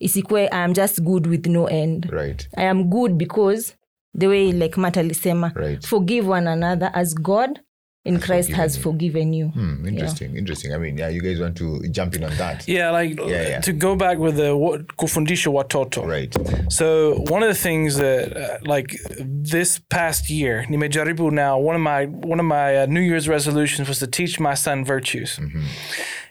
Isikwe 0.03 0.49
I 0.53 0.65
am 0.65 0.75
just 0.75 1.03
good 1.03 1.27
with 1.27 1.47
no 1.47 1.67
end. 1.67 2.11
Right. 2.13 2.47
I 2.57 2.65
am 2.65 2.91
good 2.91 3.17
because 3.17 3.75
the 4.15 4.27
way 4.29 4.53
like 4.53 4.77
Matt 4.77 4.95
alisema, 4.97 5.55
Right. 5.57 5.87
forgive 5.87 6.27
one 6.29 6.47
another 6.47 6.91
as 6.95 7.15
God 7.15 7.61
in 8.05 8.19
Christ 8.19 8.51
has 8.51 8.77
forgiven 8.77 9.33
you. 9.33 9.47
forgiven 9.53 9.73
you. 9.75 9.77
Hmm, 9.77 9.87
interesting, 9.89 10.37
interesting. 10.37 10.75
I 10.75 10.79
mean, 10.79 10.99
yeah, 10.99 11.09
you 11.09 11.21
guys 11.21 11.39
want 11.39 11.57
to 11.59 11.81
jump 11.89 12.15
in 12.17 12.25
on 12.25 12.35
that. 12.37 12.67
Yeah, 12.67 12.91
like 12.91 13.17
Yeah, 13.19 13.27
yeah. 13.49 13.61
to 13.61 13.73
go 13.73 13.95
back 13.97 14.19
with 14.19 14.37
the 14.37 14.57
what- 14.57 14.87
kufundisha 14.97 15.51
watoto. 15.53 16.05
Right. 16.07 16.35
So 16.73 16.89
one 17.35 17.43
of 17.45 17.49
the 17.49 17.61
things 17.69 17.97
that, 17.99 18.37
uh, 18.37 18.59
like 18.65 18.97
this 19.21 19.79
past 19.79 20.29
year, 20.31 20.67
nimejaribu 20.69 21.31
now. 21.31 21.59
One 21.59 21.77
of 21.77 21.83
my 21.83 22.07
one 22.07 22.41
of 22.41 22.47
my 22.47 22.77
uh, 22.83 22.87
New 22.87 23.01
Year's 23.11 23.29
resolutions 23.29 23.89
was 23.89 23.99
to 24.01 24.07
teach 24.07 24.41
my 24.41 24.55
son 24.55 24.85
virtues. 24.85 25.39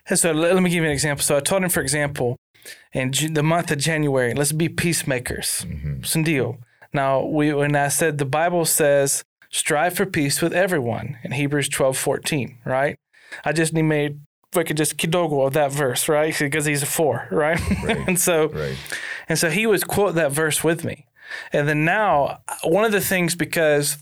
And 0.10 0.18
so 0.20 0.32
let, 0.34 0.54
let 0.56 0.62
me 0.64 0.70
give 0.70 0.84
you 0.84 0.90
an 0.90 0.94
example. 1.00 1.24
So 1.24 1.38
I 1.38 1.40
told 1.40 1.64
him, 1.64 1.70
for 1.70 1.82
example, 1.82 2.38
in 2.94 3.12
Ju- 3.12 3.30
the 3.30 3.44
month 3.44 3.72
of 3.72 3.78
January, 3.78 4.34
let's 4.34 4.52
be 4.52 4.68
peacemakers. 4.68 5.66
Sindio. 6.02 6.58
Now 6.94 7.24
we 7.26 7.54
when 7.54 7.76
I 7.76 7.88
said 7.90 8.18
the 8.18 8.26
Bible 8.26 8.66
says 8.66 9.24
strive 9.52 9.96
for 9.96 10.06
peace 10.06 10.42
with 10.42 10.54
everyone 10.54 11.18
in 11.24 11.32
Hebrews 11.34 11.70
twelve 11.70 11.98
fourteen, 11.98 12.58
right? 12.66 12.98
I 13.46 13.54
just 13.54 13.74
need 13.74 13.84
made 13.84 14.20
like 14.56 14.74
just 14.76 14.98
kidogo 14.98 15.46
of 15.48 15.54
that 15.54 15.72
verse, 15.72 16.10
right? 16.10 16.38
Because 16.38 16.66
he's 16.66 16.84
a 16.84 16.86
four, 16.88 17.28
right? 17.32 17.60
and 18.08 18.20
so 18.20 18.48
Right. 18.50 18.78
and 19.30 19.38
so 19.40 19.50
he 19.50 19.66
was 19.66 19.84
quote 19.84 20.16
that 20.16 20.32
verse 20.32 20.64
with 20.64 20.84
me. 20.84 21.06
And 21.54 21.68
then 21.68 21.86
now, 21.86 22.42
one 22.64 22.84
of 22.84 22.92
the 22.92 23.00
things, 23.00 23.36
because 23.36 23.98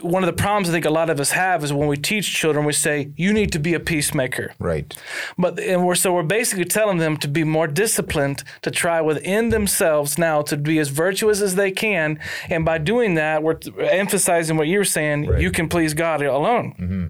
one 0.00 0.22
of 0.22 0.26
the 0.26 0.32
problems 0.42 0.68
I 0.70 0.72
think 0.72 0.86
a 0.86 0.90
lot 0.90 1.10
of 1.10 1.20
us 1.20 1.32
have 1.32 1.62
is 1.62 1.70
when 1.72 1.86
we 1.86 1.98
teach 1.98 2.32
children, 2.32 2.64
we 2.64 2.72
say, 2.72 3.12
you 3.16 3.32
need 3.32 3.52
to 3.52 3.58
be 3.58 3.74
a 3.74 3.80
peacemaker. 3.80 4.54
Right. 4.58 4.96
But 5.36 5.60
and 5.60 5.84
we're 5.86 5.94
so 5.94 6.14
we're 6.14 6.22
basically 6.22 6.64
telling 6.64 6.96
them 6.96 7.18
to 7.18 7.28
be 7.28 7.44
more 7.44 7.66
disciplined, 7.66 8.42
to 8.62 8.70
try 8.70 9.02
within 9.02 9.50
themselves 9.50 10.16
now 10.16 10.40
to 10.42 10.56
be 10.56 10.78
as 10.78 10.88
virtuous 10.88 11.42
as 11.42 11.56
they 11.56 11.70
can. 11.70 12.18
And 12.48 12.64
by 12.64 12.78
doing 12.78 13.14
that, 13.14 13.42
we're 13.42 13.58
emphasizing 13.78 14.56
what 14.56 14.68
you're 14.68 14.84
saying, 14.84 15.26
Right. 15.26 15.42
you 15.42 15.50
can 15.50 15.68
please 15.68 15.92
God 15.92 16.22
alone. 16.22 16.74
Mm-hmm. 16.80 17.06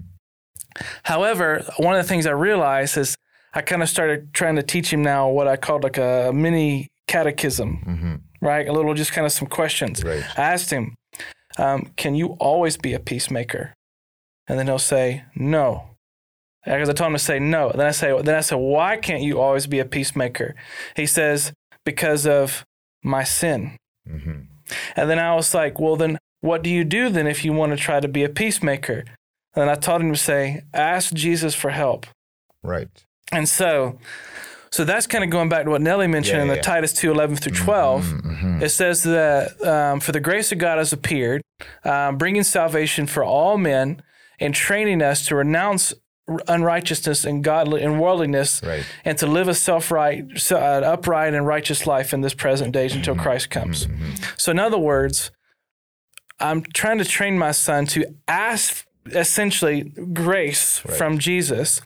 However, 1.03 1.65
one 1.77 1.95
of 1.95 2.03
the 2.03 2.07
things 2.07 2.25
I 2.25 2.31
realized 2.31 2.97
is 2.97 3.15
I 3.53 3.61
kind 3.61 3.81
of 3.81 3.89
started 3.89 4.33
trying 4.33 4.57
to 4.57 4.63
teach 4.63 4.91
him 4.91 5.01
now 5.01 5.29
what 5.29 5.47
I 5.47 5.55
called 5.55 5.83
like 5.83 5.97
a 5.97 6.31
mini 6.33 6.89
catechism, 7.07 7.79
mm-hmm. 7.87 8.45
right? 8.45 8.67
A 8.67 8.73
little 8.73 8.93
just 8.93 9.13
kind 9.13 9.25
of 9.25 9.31
some 9.31 9.47
questions. 9.47 10.03
Right. 10.03 10.23
I 10.37 10.41
asked 10.53 10.69
him, 10.69 10.95
um, 11.57 11.91
can 11.95 12.15
you 12.15 12.37
always 12.39 12.77
be 12.77 12.93
a 12.93 12.99
peacemaker? 12.99 13.73
And 14.47 14.57
then 14.57 14.67
he'll 14.67 14.79
say, 14.79 15.23
no. 15.35 15.89
Because 16.65 16.89
I 16.89 16.93
told 16.93 17.07
him 17.11 17.13
to 17.13 17.19
say 17.19 17.39
no. 17.39 17.71
Then 17.73 17.85
I 17.87 17.91
say, 17.91 18.21
then 18.21 18.35
I 18.35 18.41
said, 18.41 18.55
why 18.55 18.97
can't 18.97 19.21
you 19.21 19.39
always 19.39 19.67
be 19.67 19.79
a 19.79 19.85
peacemaker? 19.85 20.55
He 20.95 21.05
says, 21.05 21.53
because 21.85 22.25
of 22.27 22.65
my 23.03 23.23
sin. 23.23 23.77
And 24.95 25.09
then 25.09 25.19
I 25.19 25.35
was 25.35 25.53
like, 25.53 25.79
well, 25.79 25.95
then 25.95 26.17
what 26.41 26.61
do 26.63 26.69
you 26.69 26.83
do 26.83 27.09
then 27.09 27.27
if 27.27 27.43
you 27.45 27.53
want 27.53 27.71
to 27.71 27.77
try 27.77 27.99
to 27.99 28.07
be 28.07 28.23
a 28.23 28.29
peacemaker? 28.29 29.03
And 29.55 29.61
then 29.63 29.69
I 29.69 29.75
taught 29.75 30.01
him 30.01 30.11
to 30.11 30.17
say, 30.17 30.63
ask 30.73 31.13
Jesus 31.13 31.55
for 31.55 31.69
help. 31.71 32.05
Right. 32.63 32.89
And 33.31 33.47
so, 33.47 33.97
so 34.71 34.83
that's 34.83 35.07
kind 35.07 35.23
of 35.23 35.29
going 35.29 35.49
back 35.49 35.63
to 35.65 35.69
what 35.71 35.81
Nelly 35.81 36.07
mentioned 36.07 36.37
Yeah, 36.37 36.41
in 36.43 36.47
the 36.49 36.55
yeah. 36.55 36.61
Titus 36.61 36.93
2 36.93 37.11
11 37.11 37.37
through 37.37 37.55
12. 37.55 38.61
It 38.61 38.69
says 38.69 39.03
that 39.03 39.61
um, 39.65 39.99
for 39.99 40.11
the 40.11 40.19
grace 40.19 40.51
of 40.51 40.57
God 40.57 40.77
has 40.77 40.91
appeared, 40.93 41.41
um, 41.83 42.17
bringing 42.17 42.43
salvation 42.43 43.07
for 43.07 43.23
all 43.23 43.57
men 43.57 44.01
and 44.39 44.53
training 44.53 45.01
us 45.01 45.25
to 45.27 45.35
renounce 45.35 45.93
unrighteousness 46.47 47.23
and 47.25 47.43
godly 47.43 47.81
and 47.81 47.99
worldliness 48.01 48.61
Right. 48.63 48.85
and 49.05 49.17
to 49.19 49.27
live 49.27 49.47
a 49.47 49.53
self-right 49.53 50.51
uh, 50.51 50.55
upright 50.55 51.33
and 51.33 51.47
righteous 51.47 51.87
life 51.87 52.13
in 52.13 52.21
this 52.21 52.33
present 52.33 52.75
age 52.75 52.93
until 52.93 53.15
Christ 53.15 53.49
comes. 53.49 53.87
So 54.37 54.51
in 54.51 54.59
other 54.59 54.77
words, 54.77 55.31
I'm 56.39 56.61
trying 56.63 56.97
to 56.99 57.05
train 57.05 57.37
my 57.39 57.51
son 57.51 57.85
to 57.87 58.05
ask 58.27 58.85
essentially 59.07 59.83
grace 60.13 60.79
from 60.79 61.17
Jesus, 61.17 61.81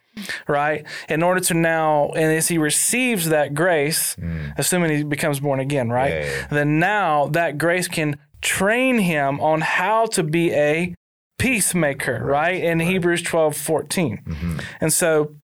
right? 0.47 0.85
In 1.07 1.21
order 1.21 1.39
to 1.41 1.53
now, 1.53 2.09
and 2.15 2.33
as 2.33 2.47
he 2.47 2.57
receives 2.57 3.29
that 3.29 3.53
grace, 3.53 4.17
assuming 4.57 4.89
he 4.97 5.03
becomes 5.03 5.39
born 5.39 5.59
again, 5.59 5.89
right? 5.89 6.11
Yeah, 6.13 6.19
yeah, 6.23 6.25
yeah. 6.39 6.47
Then 6.47 6.79
now 6.79 7.27
that 7.27 7.59
grace 7.59 7.87
can 7.87 8.17
train 8.41 8.99
him 8.99 9.39
on 9.39 9.61
how 9.61 10.05
to 10.07 10.23
be 10.23 10.51
a 10.53 10.95
peacemaker, 11.37 12.21
right? 12.23 12.61
In 12.63 12.79
Hebrews 12.79 13.21
12, 13.23 13.55
14. 13.55 14.23
Mm-hmm. 14.25 14.59
And 14.79 14.93
so 14.93 15.35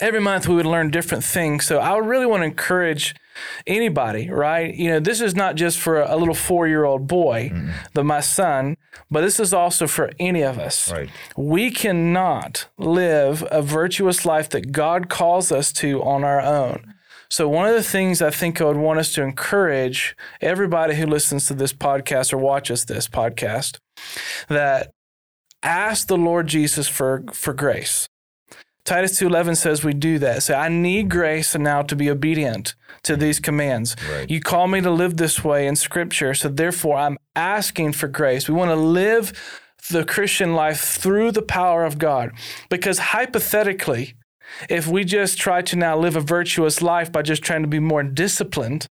every 0.00 0.20
month 0.20 0.48
we 0.48 0.54
would 0.54 0.66
learn 0.66 0.90
different 0.90 1.24
things. 1.24 1.66
So 1.66 1.78
I 1.78 1.96
really 1.98 2.26
want 2.26 2.42
to 2.42 2.46
encourage 2.46 3.14
anybody, 3.66 4.30
right? 4.30 4.74
You 4.74 4.90
know, 4.90 5.00
this 5.00 5.20
is 5.20 5.34
not 5.34 5.56
just 5.56 5.78
for 5.78 6.00
a 6.00 6.16
little 6.16 6.34
four 6.34 6.66
year 6.66 6.84
old 6.84 7.06
boy, 7.06 7.52
the, 7.94 8.04
my 8.04 8.20
son, 8.20 8.76
but 9.10 9.20
this 9.20 9.38
is 9.38 9.52
also 9.52 9.86
for 9.86 10.10
any 10.18 10.42
of 10.42 10.58
us. 10.58 10.90
Right. 10.90 11.10
We 11.36 11.70
cannot 11.70 12.68
live 12.78 13.46
a 13.50 13.62
virtuous 13.62 14.24
life 14.24 14.48
that 14.50 14.72
God 14.72 15.08
calls 15.08 15.52
us 15.52 15.72
to 15.74 16.02
on 16.02 16.24
our 16.24 16.40
own. 16.40 16.94
So, 17.28 17.48
one 17.48 17.68
of 17.68 17.74
the 17.74 17.82
things 17.82 18.22
I 18.22 18.30
think 18.30 18.60
I 18.60 18.64
would 18.64 18.76
want 18.76 18.98
us 18.98 19.12
to 19.14 19.22
encourage 19.22 20.16
everybody 20.40 20.94
who 20.94 21.06
listens 21.06 21.46
to 21.46 21.54
this 21.54 21.72
podcast 21.72 22.32
or 22.32 22.38
watches 22.38 22.84
this 22.84 23.08
podcast 23.08 23.78
that 24.48 24.92
ask 25.62 26.06
the 26.06 26.16
Lord 26.16 26.46
Jesus 26.46 26.88
for, 26.88 27.24
for 27.32 27.52
grace. 27.52 28.08
Titus 28.84 29.18
2:11 29.18 29.56
says 29.56 29.82
we 29.82 29.92
do 29.92 30.18
that. 30.20 30.44
So 30.44 30.54
I 30.54 30.68
need 30.68 31.10
grace 31.10 31.56
now 31.56 31.82
to 31.82 31.96
be 31.96 32.08
obedient 32.08 32.76
to 33.02 33.12
mm-hmm. 33.12 33.20
these 33.20 33.40
commands. 33.40 33.96
Right. 34.10 34.30
You 34.30 34.40
call 34.40 34.68
me 34.68 34.80
to 34.80 34.90
live 34.90 35.16
this 35.16 35.42
way 35.42 35.66
in 35.66 35.74
scripture, 35.74 36.34
so 36.34 36.48
therefore 36.48 36.96
I'm 36.96 37.18
asking 37.34 37.92
for 37.92 38.06
grace. 38.06 38.48
We 38.48 38.54
want 38.54 38.70
to 38.70 38.76
live 38.76 39.32
the 39.90 40.04
Christian 40.04 40.54
life 40.54 40.80
through 40.80 41.32
the 41.32 41.42
power 41.42 41.84
of 41.84 41.98
God 41.98 42.30
because 42.68 42.98
hypothetically 42.98 44.14
if 44.68 44.86
we 44.86 45.04
just 45.04 45.38
try 45.38 45.62
to 45.62 45.76
now 45.76 45.96
live 45.98 46.16
a 46.16 46.20
virtuous 46.20 46.80
life 46.82 47.10
by 47.12 47.22
just 47.22 47.42
trying 47.42 47.62
to 47.62 47.68
be 47.68 47.80
more 47.80 48.02
disciplined, 48.02 48.86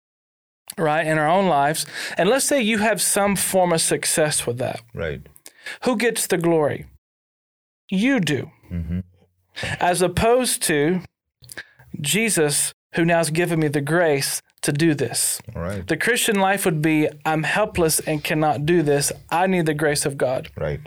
right, 0.79 1.07
in 1.07 1.19
our 1.19 1.29
own 1.29 1.47
lives, 1.49 1.87
and 2.17 2.29
let's 2.29 2.45
say 2.45 2.61
you 2.61 2.79
have 2.79 3.01
some 3.03 3.37
form 3.37 3.73
of 3.73 3.81
success 3.81 4.47
with 4.47 4.59
that, 4.59 4.81
Right. 4.95 5.21
who 5.85 5.97
gets 5.97 6.27
the 6.27 6.39
glory? 6.39 6.87
You 7.91 8.21
do. 8.21 8.51
Mm-hmm. 8.71 9.01
As 9.81 10.01
opposed 10.01 10.63
to 10.65 11.01
Jesus, 12.01 12.73
who 12.95 13.05
now 13.05 13.19
has 13.19 13.31
given 13.31 13.61
me 13.61 13.69
the 13.69 13.81
grace 13.81 14.41
to 14.63 14.73
do 14.73 14.95
this. 14.95 15.41
Right. 15.55 15.87
The 15.87 15.97
Christian 15.97 16.37
life 16.39 16.65
would 16.65 16.83
be 16.83 17.09
I'm 17.25 17.43
helpless 17.45 17.99
and 18.01 18.23
cannot 18.23 18.67
do 18.67 18.83
this. 18.83 19.11
I 19.31 19.47
need 19.47 19.67
the 19.67 19.75
grace 19.75 20.05
of 20.07 20.17
God. 20.17 20.51
Right. 20.57 20.81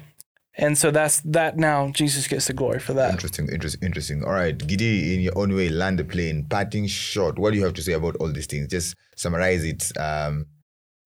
And 0.55 0.77
so 0.77 0.91
that's 0.91 1.21
that 1.21 1.57
now 1.57 1.89
Jesus 1.91 2.27
gets 2.27 2.45
the 2.45 2.53
glory 2.53 2.79
for 2.79 2.93
that. 2.93 3.11
Interesting, 3.11 3.49
interesting, 3.49 3.81
interesting. 3.83 4.23
All 4.23 4.33
right, 4.33 4.55
Gidi, 4.55 5.15
in 5.15 5.21
your 5.21 5.35
own 5.35 5.55
way, 5.55 5.69
land 5.69 5.97
the 5.97 6.03
plane, 6.03 6.45
parting 6.47 6.85
short. 6.85 7.39
What 7.39 7.53
do 7.53 7.57
you 7.57 7.65
have 7.65 7.73
to 7.73 7.81
say 7.81 7.93
about 7.93 8.15
all 8.17 8.31
these 8.31 8.45
things? 8.45 8.67
Just 8.67 8.95
summarize 9.15 9.63
it 9.63 9.91
um, 9.97 10.45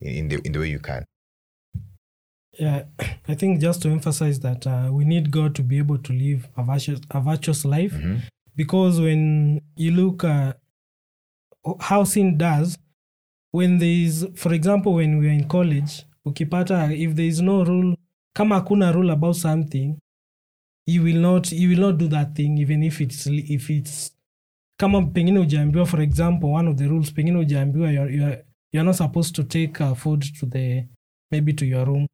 in, 0.01 0.15
in 0.15 0.27
the 0.27 0.41
in 0.43 0.51
the 0.51 0.59
way 0.59 0.67
you 0.67 0.79
can. 0.79 1.05
Yeah, 2.59 2.85
I 3.27 3.35
think 3.35 3.61
just 3.61 3.83
to 3.83 3.89
emphasize 3.89 4.39
that 4.41 4.67
uh, 4.67 4.89
we 4.91 5.05
need 5.05 5.31
God 5.31 5.55
to 5.55 5.63
be 5.63 5.77
able 5.77 5.99
to 5.99 6.11
live 6.11 6.49
a 6.57 6.63
virtuous, 6.63 6.99
a 7.11 7.21
virtuous 7.21 7.63
life, 7.63 7.95
because 8.55 8.99
when 8.99 9.61
you 9.75 9.91
look 9.91 10.23
at 10.23 10.59
how 11.79 12.03
sin 12.03 12.37
does, 12.37 12.77
when 13.51 13.77
there 13.77 13.87
is, 13.87 14.27
for 14.35 14.53
example, 14.53 14.95
when 14.95 15.19
we 15.19 15.27
are 15.27 15.31
in 15.31 15.47
college, 15.47 16.03
ukipata, 16.25 16.91
if 16.97 17.15
there 17.15 17.27
is 17.27 17.41
no 17.41 17.63
rule, 17.63 17.95
kama 18.37 18.55
hakuna 18.55 18.91
rule 18.91 19.11
about 19.11 19.35
something, 19.35 19.95
you 20.85 21.03
will 21.03 21.17
not, 21.17 21.51
you 21.51 21.69
will 21.69 21.79
not 21.79 21.97
do 21.97 22.07
that 22.07 22.35
thing, 22.35 22.57
even 22.59 22.83
if 22.83 23.01
it's, 23.01 23.27
if 23.27 23.69
it's, 23.69 24.13
kama 24.79 25.01
pengine 25.01 25.39
ujaambiwa, 25.39 25.85
for 25.85 26.01
example, 26.01 26.49
one 26.49 26.69
of 26.69 26.77
the 26.77 26.87
rules, 26.87 27.13
pengine 27.13 27.37
ujaambiwa, 27.37 27.91
you're, 27.91 28.11
you're, 28.71 28.85
not 28.85 28.95
supposed 28.95 29.35
to 29.35 29.43
take 29.43 29.83
uh, 29.83 29.95
food 29.95 30.21
to 30.39 30.45
the, 30.45 30.85
maybe 31.31 31.53
to 31.53 31.65
your 31.65 31.85
room. 31.85 32.07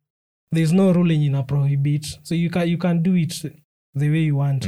There's 0.51 0.71
no 0.71 0.93
ruling 0.93 1.23
in 1.23 1.35
a 1.35 1.43
prohibit. 1.43 2.05
So 2.23 2.35
you 2.35 2.49
can 2.49 2.67
you 2.69 2.77
can 2.77 3.01
do 3.01 3.15
it 3.15 3.33
the 3.95 4.09
way 4.09 4.19
you 4.19 4.35
want 4.35 4.67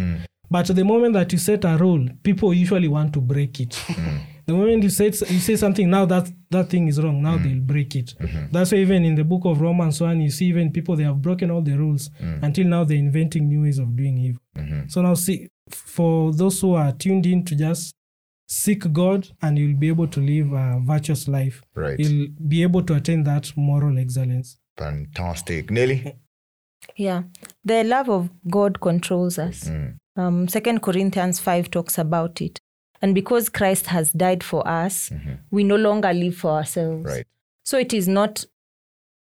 but 0.50 0.68
the 0.68 0.84
moment 0.84 1.14
that 1.14 1.32
you 1.32 1.38
set 1.38 1.64
a 1.66 1.78
rule 1.78 2.08
people 2.24 2.54
usually 2.54 2.88
want 2.88 3.14
to 3.14 3.22
break 3.22 3.60
it 3.60 3.70
mm-hmm. 3.70 4.18
the 4.46 4.54
moment 4.54 4.84
you 4.84 4.90
say 4.90 5.06
you 5.06 5.40
say 5.40 5.56
something 5.56 5.90
now 5.90 6.06
that 6.06 6.32
that 6.50 6.70
thing 6.70 6.88
is 6.88 7.02
wrong 7.02 7.22
now 7.22 7.36
mm-hmm. 7.36 7.50
they'll 7.50 7.62
break 7.62 7.96
it 7.96 8.14
mm-hmm. 8.20 8.46
that's 8.52 8.72
why 8.72 8.78
even 8.78 9.04
in 9.06 9.16
the 9.16 9.24
book 9.24 9.46
of 9.46 9.62
romans 9.62 10.02
1 10.02 10.22
you 10.22 10.30
see 10.30 10.46
even 10.46 10.72
people 10.72 10.96
they 10.96 11.04
have 11.04 11.22
broken 11.22 11.50
all 11.52 11.62
the 11.62 11.78
rules 11.78 12.10
mm. 12.22 12.42
until 12.44 12.66
now 12.68 12.84
they're 12.84 12.98
inventing 12.98 13.48
new 13.48 13.64
ways 13.64 13.80
of 13.80 13.96
doing 13.96 14.18
evil 14.18 14.42
so 14.88 15.02
now 15.02 15.14
see 15.14 15.50
for 15.70 16.32
those 16.34 16.60
who 16.62 16.74
are 16.74 16.92
tuned 16.92 17.26
in 17.26 17.44
to 17.44 17.56
just 17.56 17.96
seek 18.48 18.92
god 18.94 19.28
and 19.42 19.58
you'll 19.58 19.78
be 19.78 19.88
able 19.88 20.08
to 20.08 20.20
live 20.20 20.52
a 20.54 20.80
virtuous 20.84 21.28
life 21.28 21.62
Right. 21.74 22.00
you'll 22.00 22.28
be 22.48 22.62
able 22.62 22.84
to 22.84 22.94
attain 22.94 23.24
that 23.24 23.52
moral 23.58 23.98
excellence 23.98 24.58
Fantastic. 24.78 25.72
Nelly? 25.72 26.16
Yeah. 26.96 27.24
The 27.64 27.84
love 27.84 28.10
of 28.10 28.30
God 28.50 28.80
controls 28.82 29.40
us. 29.40 29.66
Mm. 29.66 29.98
Um, 30.16 30.48
Second 30.48 30.82
Corinthians 30.82 31.40
5 31.40 31.70
talks 31.72 31.98
about 31.98 32.42
it. 32.42 32.60
And 33.02 33.14
because 33.14 33.50
Christ 33.50 33.88
has 33.88 34.12
died 34.12 34.44
for 34.44 34.66
us, 34.68 35.12
we 35.52 35.64
no 35.64 35.76
longer 35.76 36.14
live 36.14 36.36
for 36.36 36.52
ourselves. 36.52 37.06
Right. 37.06 37.26
So 37.64 37.78
it 37.78 37.94
is 37.94 38.08
not 38.08 38.46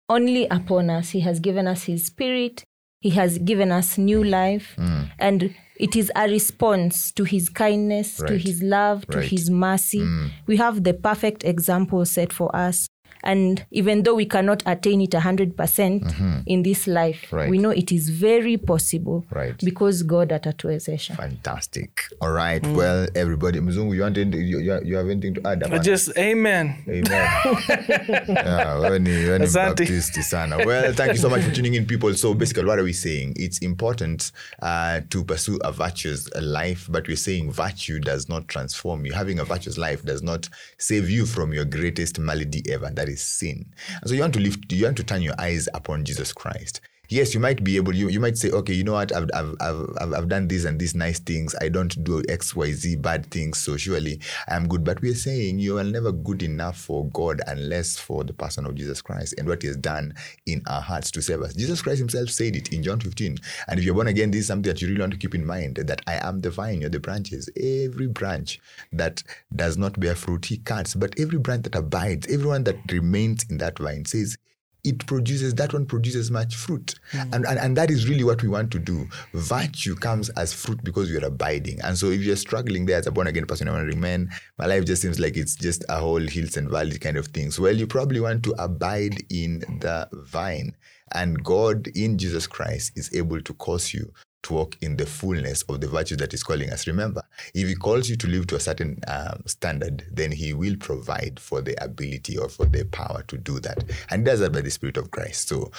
only 0.09 0.45
upon 0.47 0.89
us. 0.89 1.09
He 1.09 1.21
has 1.21 1.39
given 1.39 1.67
us 1.67 1.83
His 1.83 2.05
Spirit. 2.05 2.63
He 3.01 3.09
has 3.11 3.37
given 3.39 3.71
us 3.71 3.97
new 3.97 4.23
life. 4.23 4.75
Mm. 4.77 5.09
And 5.19 5.55
it 5.77 5.95
is 5.95 6.11
a 6.15 6.29
response 6.29 7.11
to 7.13 7.23
his 7.23 7.49
kindness, 7.49 8.17
to 8.17 8.37
his 8.37 8.61
love, 8.61 9.05
to 9.07 9.17
Right. 9.17 9.25
Mm. 9.27 9.29
his 9.31 9.49
mercy. 9.49 10.07
We 10.45 10.57
have 10.57 10.83
the 10.83 10.93
perfect 10.93 11.43
example 11.43 12.05
set 12.05 12.31
for 12.31 12.55
us. 12.55 12.87
And 13.23 13.65
even 13.71 14.03
though 14.03 14.15
we 14.15 14.25
cannot 14.25 14.63
attain 14.65 15.01
it 15.01 15.11
100% 15.11 16.43
in 16.47 16.63
this 16.63 16.87
life, 16.87 17.03
Mm-hmm. 17.23 17.35
Right. 17.35 17.49
we 17.49 17.57
know 17.57 17.69
it 17.71 17.91
is 17.91 18.09
very 18.09 18.57
possible 18.57 19.25
Right. 19.31 19.55
because 19.63 20.03
God 20.03 20.29
atatuwezesha. 20.31 21.15
Fantastic. 21.15 22.01
All 22.21 22.31
right. 22.31 22.65
Well, 22.67 23.07
everybody, 23.15 23.59
Mzungu, 23.59 23.95
you 23.95 24.01
want 24.01 24.17
anything, 24.17 24.47
you, 24.47 24.59
you, 24.59 24.79
you 24.83 24.95
have 24.97 25.09
anything 25.09 25.33
to 25.35 25.41
add? 25.47 25.63
I 25.63 25.77
just 25.79 26.17
amen. 26.17 26.75
Amen. 26.87 27.03
yeah, 28.27 28.79
wewe 28.79 28.99
ni, 28.99 29.09
wewe 29.09 29.39
ni 29.39 29.45
Asante. 29.45 29.83
Baptist 29.83 30.21
sana. 30.23 30.57
Well, 30.57 30.93
thank 30.93 31.11
you 31.13 31.17
so 31.19 31.29
much 31.29 31.41
for 31.43 31.51
tuning 31.51 31.73
in, 31.75 31.85
people. 31.85 32.13
So 32.13 32.33
basically, 32.33 32.65
what 32.65 32.79
are 32.79 32.83
we 32.83 32.93
saying? 32.93 33.33
It's 33.35 33.59
important 33.59 34.31
uh, 34.61 35.01
to 35.09 35.23
pursue 35.23 35.57
a 35.63 35.71
virtuous 35.71 36.29
life, 36.41 36.87
but 36.91 37.07
we're 37.07 37.17
saying 37.17 37.51
virtue 37.51 37.99
does 37.99 38.29
not 38.29 38.47
transform 38.47 39.05
you. 39.05 39.13
Having 39.13 39.39
a 39.39 39.45
virtuous 39.45 39.77
life 39.77 40.03
does 40.03 40.21
not 40.23 40.49
save 40.77 41.09
you 41.09 41.25
from 41.25 41.53
your 41.53 41.65
greatest 41.65 42.19
malady 42.19 42.63
ever, 42.71 42.89
that 42.91 43.02
is 43.09 43.21
sin. 43.21 43.73
And 44.01 44.09
so 44.09 44.15
you 44.15 44.21
want 44.21 44.33
to 44.35 44.39
lift, 44.39 44.71
you 44.71 44.85
want 44.85 44.97
to 44.97 45.03
turn 45.03 45.21
your 45.21 45.35
eyes 45.39 45.67
upon 45.73 46.05
Jesus 46.05 46.33
Christ. 46.33 46.81
Yes, 47.13 47.35
you 47.35 47.39
might 47.39 47.63
be 47.63 47.75
able. 47.75 47.93
You, 47.93 48.09
you 48.09 48.19
might 48.19 48.39
say, 48.39 48.49
okay, 48.49 48.73
you 48.73 48.83
know 48.83 48.93
what? 48.93 49.15
I've, 49.15 49.29
I've, 49.35 49.55
I've, 49.61 50.13
I've, 50.15 50.27
done 50.27 50.47
these 50.47 50.65
and 50.65 50.79
these 50.79 50.95
nice 50.95 51.19
things. 51.19 51.53
I 51.61 51.69
don't 51.69 52.03
do 52.03 52.23
X, 52.27 52.55
Y, 52.55 52.71
Z 52.71 52.95
bad 52.95 53.27
things. 53.27 53.59
So 53.59 53.77
surely 53.77 54.19
I'm 54.47 54.67
good. 54.67 54.83
But 54.83 54.99
we're 54.99 55.13
saying 55.13 55.59
you 55.59 55.77
are 55.77 55.83
never 55.83 56.11
good 56.11 56.41
enough 56.41 56.75
for 56.75 57.07
God 57.09 57.39
unless 57.45 57.99
for 57.99 58.23
the 58.23 58.33
person 58.33 58.65
of 58.65 58.73
Jesus 58.73 58.99
Christ 58.99 59.35
and 59.37 59.47
what 59.47 59.61
He 59.61 59.67
has 59.67 59.77
done 59.77 60.15
in 60.47 60.63
our 60.65 60.81
hearts 60.81 61.11
to 61.11 61.21
save 61.21 61.43
us. 61.43 61.53
Jesus 61.53 61.83
Christ 61.83 61.99
Himself 61.99 62.29
said 62.29 62.55
it 62.55 62.73
in 62.73 62.81
John 62.81 62.99
15. 62.99 63.37
And 63.67 63.79
if 63.79 63.85
you're 63.85 63.93
born 63.93 64.07
again, 64.07 64.31
this 64.31 64.41
is 64.41 64.47
something 64.47 64.73
that 64.73 64.81
you 64.81 64.87
really 64.87 65.01
want 65.01 65.13
to 65.13 65.19
keep 65.19 65.35
in 65.35 65.45
mind 65.45 65.75
that 65.75 66.01
I 66.07 66.15
am 66.27 66.41
the 66.41 66.49
vine, 66.49 66.81
you're 66.81 66.89
the 66.89 66.99
branches. 66.99 67.47
Every 67.55 68.07
branch 68.07 68.59
that 68.91 69.21
does 69.55 69.77
not 69.77 69.99
bear 69.99 70.15
fruit, 70.15 70.45
He 70.45 70.57
cuts. 70.57 70.95
But 70.95 71.13
every 71.19 71.37
branch 71.37 71.65
that 71.65 71.75
abides, 71.75 72.25
everyone 72.33 72.63
that 72.63 72.77
remains 72.91 73.45
in 73.51 73.59
that 73.59 73.77
vine 73.77 74.05
says, 74.05 74.35
it 74.83 75.05
produces 75.05 75.53
that 75.55 75.73
one 75.73 75.85
produces 75.85 76.29
much 76.29 76.55
fruit. 76.55 76.95
Hmm. 77.11 77.33
And, 77.33 77.45
and 77.45 77.59
and 77.59 77.77
that 77.77 77.89
is 77.89 78.07
really 78.07 78.23
what 78.23 78.43
we 78.43 78.49
want 78.49 78.71
to 78.71 78.79
do. 78.79 79.07
Virtue 79.33 79.95
comes 79.95 80.29
as 80.31 80.53
fruit 80.53 80.83
because 80.83 81.09
you're 81.09 81.25
abiding. 81.25 81.79
And 81.81 81.97
so 81.97 82.09
if 82.09 82.21
you're 82.21 82.35
struggling 82.35 82.85
there 82.85 82.97
as 82.97 83.07
a 83.07 83.11
born 83.11 83.27
again 83.27 83.45
person 83.45 83.67
i 83.67 83.71
want 83.71 83.89
to 83.89 83.95
remain 83.95 84.29
my 84.57 84.65
life 84.65 84.85
just 84.85 85.01
seems 85.01 85.19
like 85.19 85.37
it's 85.37 85.55
just 85.55 85.83
a 85.89 85.97
whole 85.97 86.19
hills 86.19 86.57
and 86.57 86.69
valleys 86.69 86.97
kind 86.97 87.17
of 87.17 87.27
things 87.27 87.59
well 87.59 87.75
you 87.75 87.87
probably 87.87 88.19
want 88.19 88.43
to 88.43 88.51
abide 88.57 89.23
in 89.29 89.59
the 89.79 90.07
vine. 90.11 90.75
And 91.13 91.43
god 91.43 91.87
in 91.95 92.17
jesus 92.17 92.47
christ 92.47 92.93
is 92.95 93.13
able 93.13 93.41
to 93.41 93.53
cause 93.55 93.93
you 93.93 94.11
to 94.43 94.53
walk 94.53 94.77
in 94.81 94.97
the 94.97 95.05
fullness 95.05 95.63
of 95.63 95.81
the 95.81 95.87
virtue 95.87 96.15
that 96.17 96.33
is 96.33 96.43
calling 96.43 96.69
us. 96.69 96.87
Remember, 96.87 97.23
if 97.53 97.67
He 97.67 97.75
calls 97.75 98.09
you 98.09 98.15
to 98.17 98.27
live 98.27 98.47
to 98.47 98.55
a 98.55 98.59
certain 98.59 98.99
um, 99.07 99.43
standard, 99.45 100.05
then 100.11 100.31
He 100.31 100.53
will 100.53 100.75
provide 100.77 101.39
for 101.39 101.61
the 101.61 101.81
ability 101.83 102.37
or 102.37 102.49
for 102.49 102.65
the 102.65 102.85
power 102.85 103.23
to 103.27 103.37
do 103.37 103.59
that. 103.61 103.83
And 104.09 104.21
He 104.21 104.25
does 104.25 104.39
that 104.39 104.53
by 104.53 104.61
the 104.61 104.71
Spirit 104.71 104.97
of 104.97 105.11
Christ. 105.11 105.49
So 105.49 105.71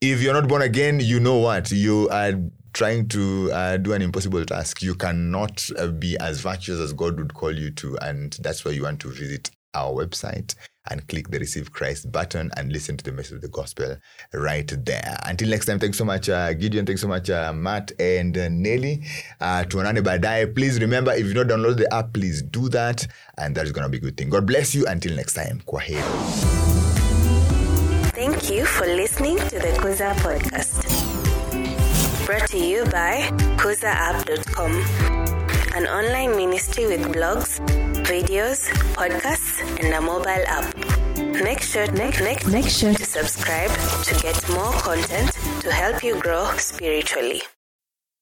if 0.00 0.22
you're 0.22 0.34
not 0.34 0.48
born 0.48 0.62
again, 0.62 1.00
you 1.00 1.20
know 1.20 1.38
what? 1.38 1.70
You 1.70 2.08
are 2.10 2.32
trying 2.72 3.08
to 3.08 3.50
uh, 3.52 3.76
do 3.78 3.92
an 3.92 4.02
impossible 4.02 4.44
task. 4.44 4.82
You 4.82 4.94
cannot 4.94 5.68
uh, 5.76 5.88
be 5.88 6.16
as 6.18 6.40
virtuous 6.40 6.78
as 6.78 6.92
God 6.92 7.18
would 7.18 7.34
call 7.34 7.56
you 7.56 7.70
to. 7.72 7.96
And 7.98 8.32
that's 8.40 8.64
why 8.64 8.72
you 8.72 8.84
want 8.84 9.00
to 9.00 9.08
visit 9.08 9.50
our 9.74 9.92
website 9.92 10.54
and 10.88 11.06
click 11.08 11.28
the 11.28 11.38
receive 11.38 11.72
Christ 11.72 12.10
button 12.10 12.50
and 12.56 12.72
listen 12.72 12.96
to 12.96 13.04
the 13.04 13.12
message 13.12 13.36
of 13.36 13.40
the 13.42 13.48
gospel 13.48 13.96
right 14.32 14.66
there. 14.84 15.18
Until 15.24 15.48
next 15.48 15.66
time, 15.66 15.78
thanks 15.78 15.98
so 15.98 16.04
much, 16.04 16.28
uh, 16.28 16.52
Gideon. 16.54 16.86
Thanks 16.86 17.02
so 17.02 17.08
much, 17.08 17.28
uh, 17.30 17.52
Matt 17.52 17.92
and 17.98 18.36
uh, 18.36 18.48
Nelly. 18.48 19.02
Uh, 19.40 19.64
tuonane 19.64 20.02
baadaye. 20.02 20.54
Please 20.54 20.80
remember, 20.80 21.12
if 21.12 21.26
you 21.26 21.34
don't 21.34 21.48
download 21.48 21.76
the 21.76 21.92
app, 21.92 22.12
please 22.12 22.42
do 22.42 22.68
that. 22.70 23.06
And 23.38 23.54
that 23.56 23.66
is 23.66 23.72
going 23.72 23.84
to 23.84 23.90
be 23.90 23.98
a 23.98 24.00
good 24.00 24.16
thing. 24.16 24.30
God 24.30 24.46
bless 24.46 24.74
you. 24.74 24.86
Until 24.86 25.14
next 25.16 25.34
time, 25.34 25.62
kwaheri. 25.66 26.00
Thank 28.14 28.50
you 28.50 28.66
for 28.66 28.86
listening 28.86 29.38
to 29.38 29.58
the 29.58 29.72
Kuza 29.80 30.12
podcast. 30.16 30.86
Brought 32.26 32.48
to 32.50 32.58
you 32.58 32.84
by 32.86 33.30
KuzaApp.com, 33.56 34.72
an 35.74 35.86
online 35.86 36.36
ministry 36.36 36.86
with 36.86 37.02
blogs, 37.14 37.60
videos, 38.04 38.68
podcasts, 38.94 39.60
and 39.82 39.94
a 39.94 40.00
mobile 40.00 40.44
app. 40.46 40.66
Make 41.44 41.62
sure, 41.62 41.90
make, 41.92 42.20
make, 42.20 42.46
make 42.46 42.68
sure 42.68 42.92
to 42.92 43.04
subscribe 43.04 43.70
to 44.04 44.14
get 44.20 44.36
more 44.50 44.72
content 44.82 45.30
to 45.62 45.72
help 45.72 46.02
you 46.02 46.20
grow 46.20 46.50
spiritually. 46.56 47.42